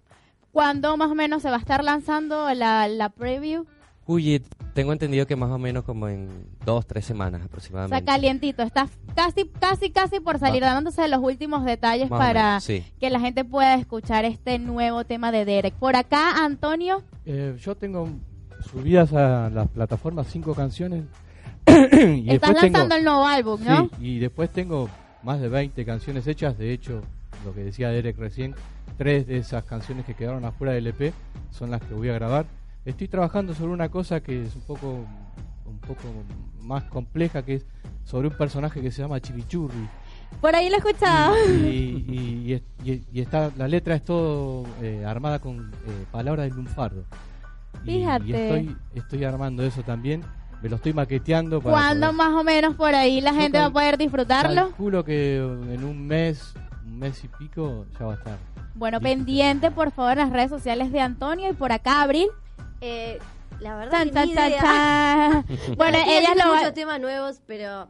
¿Cuándo 0.50 0.96
más 0.96 1.10
o 1.10 1.14
menos 1.14 1.42
se 1.42 1.50
va 1.50 1.56
a 1.56 1.60
estar 1.60 1.84
lanzando 1.84 2.52
la, 2.54 2.88
la 2.88 3.08
preview? 3.08 3.66
Uy, 4.06 4.34
eh, 4.34 4.42
tengo 4.74 4.92
entendido 4.92 5.26
que 5.26 5.36
más 5.36 5.50
o 5.50 5.58
menos 5.58 5.84
como 5.84 6.08
en 6.08 6.28
dos, 6.64 6.86
tres 6.86 7.04
semanas 7.04 7.40
O 7.42 7.44
aproximadamente. 7.44 7.96
sea, 8.04 8.04
calientito. 8.14 8.62
Está 8.62 8.88
casi, 9.14 9.48
casi, 9.60 9.90
casi 9.90 10.18
por 10.20 10.38
salir, 10.40 10.62
Va. 10.62 10.74
dándose 10.74 11.06
los 11.08 11.20
últimos 11.22 11.64
detalles 11.64 12.10
Más 12.10 12.18
o 12.18 12.22
para 12.22 12.44
menos, 12.48 12.64
sí. 12.64 12.84
que 12.98 13.10
la 13.10 13.20
gente 13.20 13.44
pueda 13.44 13.74
escuchar 13.76 14.24
este 14.24 14.58
nuevo 14.58 15.04
tema 15.04 15.30
de 15.30 15.44
Derek. 15.44 15.74
Por 15.74 15.94
acá, 15.96 16.44
Antonio. 16.44 17.02
Eh, 17.26 17.56
yo 17.60 17.76
tengo 17.76 18.08
subidas 18.70 19.12
a 19.12 19.50
las 19.50 19.68
plataformas 19.68 20.26
cinco 20.28 20.54
canciones. 20.54 21.04
y 21.66 21.70
Estás 21.70 22.24
después 22.26 22.40
tengo- 22.40 22.62
lanzando 22.78 22.94
el 22.96 23.04
nuevo 23.04 23.26
álbum, 23.26 23.60
¿no? 23.64 23.88
Sí, 24.00 24.06
y 24.16 24.18
después 24.18 24.50
tengo 24.50 24.88
más 25.22 25.40
de 25.40 25.48
20 25.48 25.84
canciones 25.84 26.26
hechas. 26.26 26.58
De 26.58 26.72
hecho, 26.72 27.02
lo 27.44 27.54
que 27.54 27.60
decía 27.62 27.90
Derek 27.90 28.18
recién, 28.18 28.54
tres 28.98 29.28
de 29.28 29.38
esas 29.38 29.62
canciones 29.64 30.04
que 30.06 30.14
quedaron 30.14 30.44
afuera 30.44 30.72
del 30.72 30.88
EP 30.88 31.12
son 31.52 31.70
las 31.70 31.80
que 31.82 31.94
voy 31.94 32.08
a 32.08 32.14
grabar. 32.14 32.46
Estoy 32.84 33.08
trabajando 33.08 33.54
sobre 33.54 33.72
una 33.72 33.88
cosa 33.88 34.20
que 34.20 34.42
es 34.42 34.54
un 34.56 34.62
poco, 34.62 35.04
un 35.66 35.78
poco 35.78 36.02
más 36.60 36.84
compleja, 36.84 37.42
que 37.44 37.54
es 37.56 37.66
sobre 38.04 38.28
un 38.28 38.34
personaje 38.34 38.80
que 38.80 38.90
se 38.90 39.02
llama 39.02 39.20
Chimichurri. 39.20 39.88
Por 40.40 40.56
ahí 40.56 40.68
lo 40.68 40.76
he 40.76 40.78
escuchado. 40.78 41.34
Y, 41.48 42.04
y- 42.08 42.42
y 42.46 42.52
es- 42.54 42.62
y- 42.84 43.04
y 43.12 43.20
está, 43.20 43.50
la 43.56 43.68
letra 43.68 43.94
es 43.94 44.04
todo 44.04 44.64
eh, 44.80 45.04
armada 45.06 45.38
con 45.38 45.70
eh, 45.86 46.04
palabras 46.10 46.48
de 46.48 46.56
lunfardo. 46.56 47.04
Fíjate. 47.84 48.24
Y, 48.26 48.32
estoy, 48.34 48.76
estoy 48.94 49.24
armando 49.24 49.62
eso 49.62 49.82
también. 49.82 50.22
Me 50.62 50.68
lo 50.68 50.76
estoy 50.76 50.92
maqueteando. 50.92 51.60
Para 51.60 51.72
¿Cuándo 51.76 52.06
poder- 52.08 52.16
más 52.16 52.40
o 52.40 52.44
menos 52.44 52.74
por 52.76 52.94
ahí 52.94 53.20
la 53.20 53.32
Yo 53.32 53.40
gente 53.40 53.58
va 53.58 53.66
a 53.66 53.70
poder 53.72 53.98
disfrutarlo? 53.98 54.54
Calculo 54.68 55.04
que 55.04 55.36
en 55.36 55.84
un 55.84 56.06
mes, 56.06 56.54
un 56.84 56.98
mes 56.98 57.22
y 57.24 57.28
pico 57.28 57.86
ya 57.98 58.06
va 58.06 58.12
a 58.14 58.16
estar. 58.16 58.38
Bueno, 58.74 59.00
pendiente 59.00 59.70
por 59.70 59.90
favor 59.90 60.12
en 60.12 60.18
las 60.18 60.30
redes 60.30 60.50
sociales 60.50 60.90
de 60.92 61.00
Antonio 61.00 61.50
y 61.50 61.52
por 61.52 61.72
acá 61.72 62.02
Abril. 62.02 62.28
Eh, 62.82 63.18
la 63.60 63.76
verdad 63.76 63.92
Tan, 63.92 64.08
que 64.08 64.14
tan, 64.14 64.28
ni 64.28 64.34
tan, 64.34 64.48
idea. 64.50 64.60
tan. 64.60 65.44
Bueno, 65.76 65.98
ellas 66.06 66.36
lo 66.36 66.54
muchos 66.54 66.74
temas 66.74 67.00
nuevos, 67.00 67.40
pero 67.46 67.88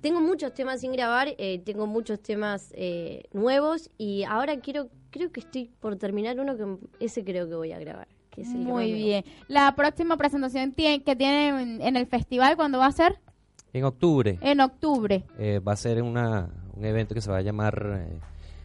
tengo 0.00 0.20
muchos 0.20 0.52
temas 0.52 0.80
sin 0.80 0.92
grabar, 0.92 1.28
eh, 1.38 1.60
tengo 1.64 1.86
muchos 1.86 2.20
temas 2.20 2.72
eh, 2.76 3.24
nuevos 3.32 3.88
y 3.96 4.24
ahora 4.24 4.56
quiero, 4.58 4.88
creo 5.10 5.30
que 5.32 5.40
estoy 5.40 5.70
por 5.80 5.96
terminar 5.96 6.38
uno 6.40 6.56
que 6.56 7.04
ese 7.04 7.24
creo 7.24 7.48
que 7.48 7.54
voy 7.54 7.72
a 7.72 7.78
grabar. 7.78 8.08
Que 8.30 8.42
es 8.42 8.48
el 8.48 8.58
Muy 8.58 8.92
bien. 8.92 9.24
La 9.46 9.74
próxima 9.76 10.16
presentación 10.16 10.74
tie- 10.74 11.04
que 11.04 11.14
tienen 11.14 11.56
en, 11.58 11.80
en 11.82 11.96
el 11.96 12.06
festival, 12.06 12.56
¿cuándo 12.56 12.78
va 12.78 12.86
a 12.86 12.92
ser? 12.92 13.20
En 13.72 13.84
octubre 13.84 14.38
En 14.40 14.60
octubre. 14.60 15.24
eh, 15.38 15.60
va 15.60 15.72
a 15.72 15.76
ser 15.76 16.02
una, 16.02 16.48
un 16.74 16.84
evento 16.84 17.14
que 17.14 17.20
se 17.20 17.30
va 17.30 17.36
a 17.38 17.42
llamar 17.42 18.06
eh, 18.10 18.18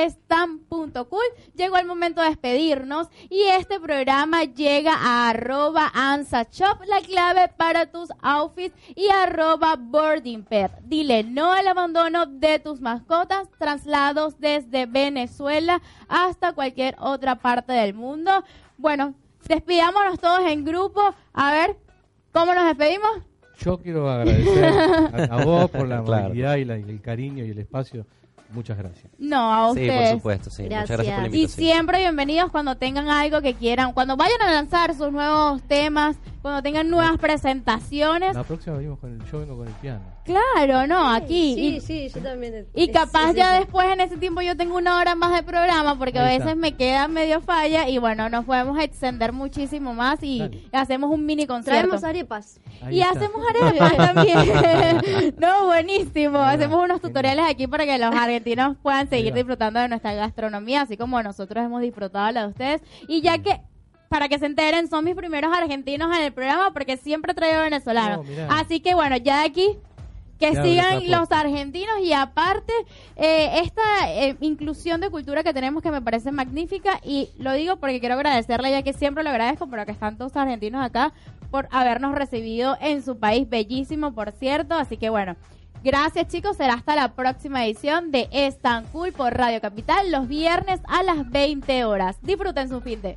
Llegó 1.55 1.77
el 1.77 1.87
momento 1.87 2.23
de 2.23 2.29
despedirnos 2.29 3.09
y 3.29 3.43
este 3.43 3.79
programa 3.79 4.45
llega 4.45 4.95
a 4.95 5.29
arroba 5.29 5.93
la 6.87 7.01
clave 7.03 7.49
para 7.57 7.87
tus 7.87 8.09
outfits 8.23 8.75
y 8.97 9.09
arroba 9.11 9.77
boarding. 9.77 10.47
Dile 10.85 11.25
no 11.25 11.58
al 11.59 11.69
abandono 11.69 12.27
de 12.27 12.59
tus 12.59 12.81
mascotas, 12.81 13.49
traslados 13.59 14.39
desde 14.41 14.87
Venezuela 14.87 15.81
hasta 16.09 16.53
cualquier 16.53 16.97
otra 17.01 17.37
parte 17.37 17.73
del 17.73 17.95
mundo. 17.95 18.45
Bueno, 18.77 19.15
despidámonos 19.47 20.19
todos 20.21 20.41
en 20.49 20.65
grupo. 20.65 21.01
A 21.33 21.53
ver, 21.53 21.77
¿cómo 22.33 22.55
nos 22.55 22.65
despedimos? 22.67 23.11
Yo 23.61 23.79
quiero 23.79 24.09
agradecer 24.09 24.65
a, 25.31 25.37
vos 25.45 25.69
por 25.71 25.89
la 25.89 26.03
Claro. 26.03 26.15
amabilidad 26.25 26.57
y, 26.57 26.65
la- 26.65 26.79
y 26.79 26.83
el 26.89 27.01
cariño 27.01 27.45
y 27.45 27.51
el 27.51 27.59
espacio. 27.59 28.07
Muchas 28.51 28.79
gracias. 28.79 29.13
No, 29.19 29.53
a 29.53 29.75
Sí, 29.75 29.81
ustedes. 29.83 30.09
por 30.11 30.17
supuesto, 30.19 30.51
sí. 30.51 30.63
Muchas 30.63 30.89
gracias 30.89 30.97
por 30.97 31.05
la 31.07 31.13
Gracias. 31.13 31.35
Y 31.35 31.37
invitación. 31.37 31.67
siempre 31.67 31.99
bienvenidos 31.99 32.51
cuando 32.51 32.77
tengan 32.77 33.09
algo 33.09 33.43
que 33.43 33.53
quieran, 33.55 33.93
cuando 33.93 34.17
vayan 34.17 34.41
a 34.41 34.51
lanzar 34.53 34.95
sus 34.95 35.13
nuevos 35.13 35.61
temas, 35.65 36.17
cuando 36.41 36.63
tengan 36.63 36.89
nuevas 36.91 37.19
presentaciones. 37.19 38.35
La 38.35 38.45
próxima 38.45 38.77
venimos 38.77 38.99
con 38.99 39.13
el, 39.13 39.25
yo 39.31 39.41
vengo 39.41 39.57
con 39.57 39.69
el 39.69 39.75
piano. 39.75 40.01
Claro, 40.25 40.87
no, 40.87 41.11
aquí. 41.11 41.55
Sí, 41.55 41.77
y, 41.77 41.81
sí, 41.81 42.09
yo 42.15 42.21
también. 42.21 42.67
y 42.75 42.89
capaz 42.89 43.33
ya 43.33 43.55
después 43.55 43.89
en 43.91 44.01
ese 44.01 44.19
tiempo 44.19 44.43
yo 44.43 44.57
tengo 44.57 44.77
una 44.77 44.99
hora 44.99 45.15
más 45.15 45.35
de 45.35 45.43
programa 45.43 45.99
porque 45.99 46.19
a 46.19 46.25
veces 46.25 46.41
está. 46.41 46.55
me 46.55 46.77
queda 46.77 47.09
medio 47.09 47.41
falla 47.41 47.89
y 47.89 47.97
bueno, 47.97 48.29
nos 48.29 48.45
podemos 48.45 48.79
extender 48.79 49.33
muchísimo 49.33 49.95
más 49.95 50.23
y 50.23 50.41
Dale. 50.41 50.69
hacemos 50.73 51.11
un 51.11 51.25
mini 51.25 51.47
concierto. 51.47 51.81
Traemos 51.81 52.05
arepas. 52.05 52.61
Ahí 52.83 52.99
y 52.99 53.01
está. 53.01 53.19
hacemos 53.19 53.43
arepas 53.49 53.97
también. 53.97 55.35
no, 55.39 55.67
buenísimo. 55.67 56.39
Hacemos 56.39 56.85
unos 56.85 57.01
tutoriales 57.01 57.47
aquí 57.49 57.67
para 57.67 57.87
que 57.87 57.99
los 57.99 58.15
argentinos 58.15 58.77
puedan 58.83 59.09
seguir 59.09 59.33
disfrutando 59.33 59.81
de 59.81 59.89
nuestra 59.89 60.13
gastronomía, 60.13 60.83
así 60.83 60.97
como 60.97 61.23
nosotros 61.23 61.65
hemos 61.65 61.81
disfrutado 61.81 62.31
la 62.33 62.43
de 62.43 62.49
ustedes. 62.49 62.83
Y 63.09 63.23
ya 63.23 63.39
que, 63.39 63.63
para 64.09 64.29
que 64.29 64.39
se 64.39 64.47
enteren, 64.47 64.89
son 64.89 65.05
mis 65.05 65.15
primeros 65.15 65.55
argentinos 65.55 66.17
en 66.17 66.25
el 66.25 66.33
programa 66.33 66.73
porque 66.73 66.97
siempre 66.97 67.35
traigo 67.35 67.63
venezolanos. 67.63 68.27
Así 68.49 68.81
que 68.81 68.95
bueno, 68.95 69.17
ya 69.17 69.41
de 69.41 69.47
aquí 69.47 69.79
que 70.39 70.53
Ya 70.53 70.63
sigan 70.63 71.11
los 71.11 71.31
argentinos 71.33 71.99
y 72.03 72.13
aparte 72.13 72.73
eh, 73.17 73.61
esta 73.63 73.83
eh, 74.07 74.37
inclusión 74.41 75.01
de 75.01 75.11
cultura 75.11 75.43
que 75.43 75.53
tenemos 75.53 75.83
que 75.83 75.91
me 75.91 76.01
parece 76.01 76.31
magnífica 76.31 77.01
y 77.03 77.31
lo 77.39 77.53
digo 77.53 77.77
porque 77.77 78.01
quiero 78.01 78.15
agradecerle 78.15 78.71
ya 78.71 78.83
que 78.83 78.93
siempre 78.93 79.25
lo 79.25 79.31
agradezco 79.31 79.69
pero 79.69 79.85
que 79.85 79.93
están 79.93 80.17
todos 80.17 80.37
argentinos 80.37 80.85
acá 80.85 81.13
por 81.51 81.69
habernos 81.73 82.15
recibido 82.15 82.77
en 82.81 83.03
su 83.03 83.19
país 83.19 83.49
bellísimo 83.49 84.15
por 84.15 84.33
cierto. 84.33 84.75
Así 84.77 84.97
que 84.97 85.11
bueno 85.11 85.37
gracias 85.83 86.29
chicos. 86.29 86.57
Será 86.57 86.75
hasta 86.75 86.95
la 86.95 87.15
próxima 87.15 87.65
edición 87.67 88.13
de 88.13 88.29
Es 88.31 88.59
tan 88.59 88.85
cool 88.87 89.13
por 89.13 89.35
Radio 89.37 89.61
Capital 89.61 90.13
los 90.13 90.29
viernes 90.29 90.81
a 90.87 91.03
las 91.03 91.29
20 91.29 91.85
horas. 91.85 92.17
Disfruten 92.23 92.69
su 92.69 92.81
fin 92.81 93.03
de 93.03 93.17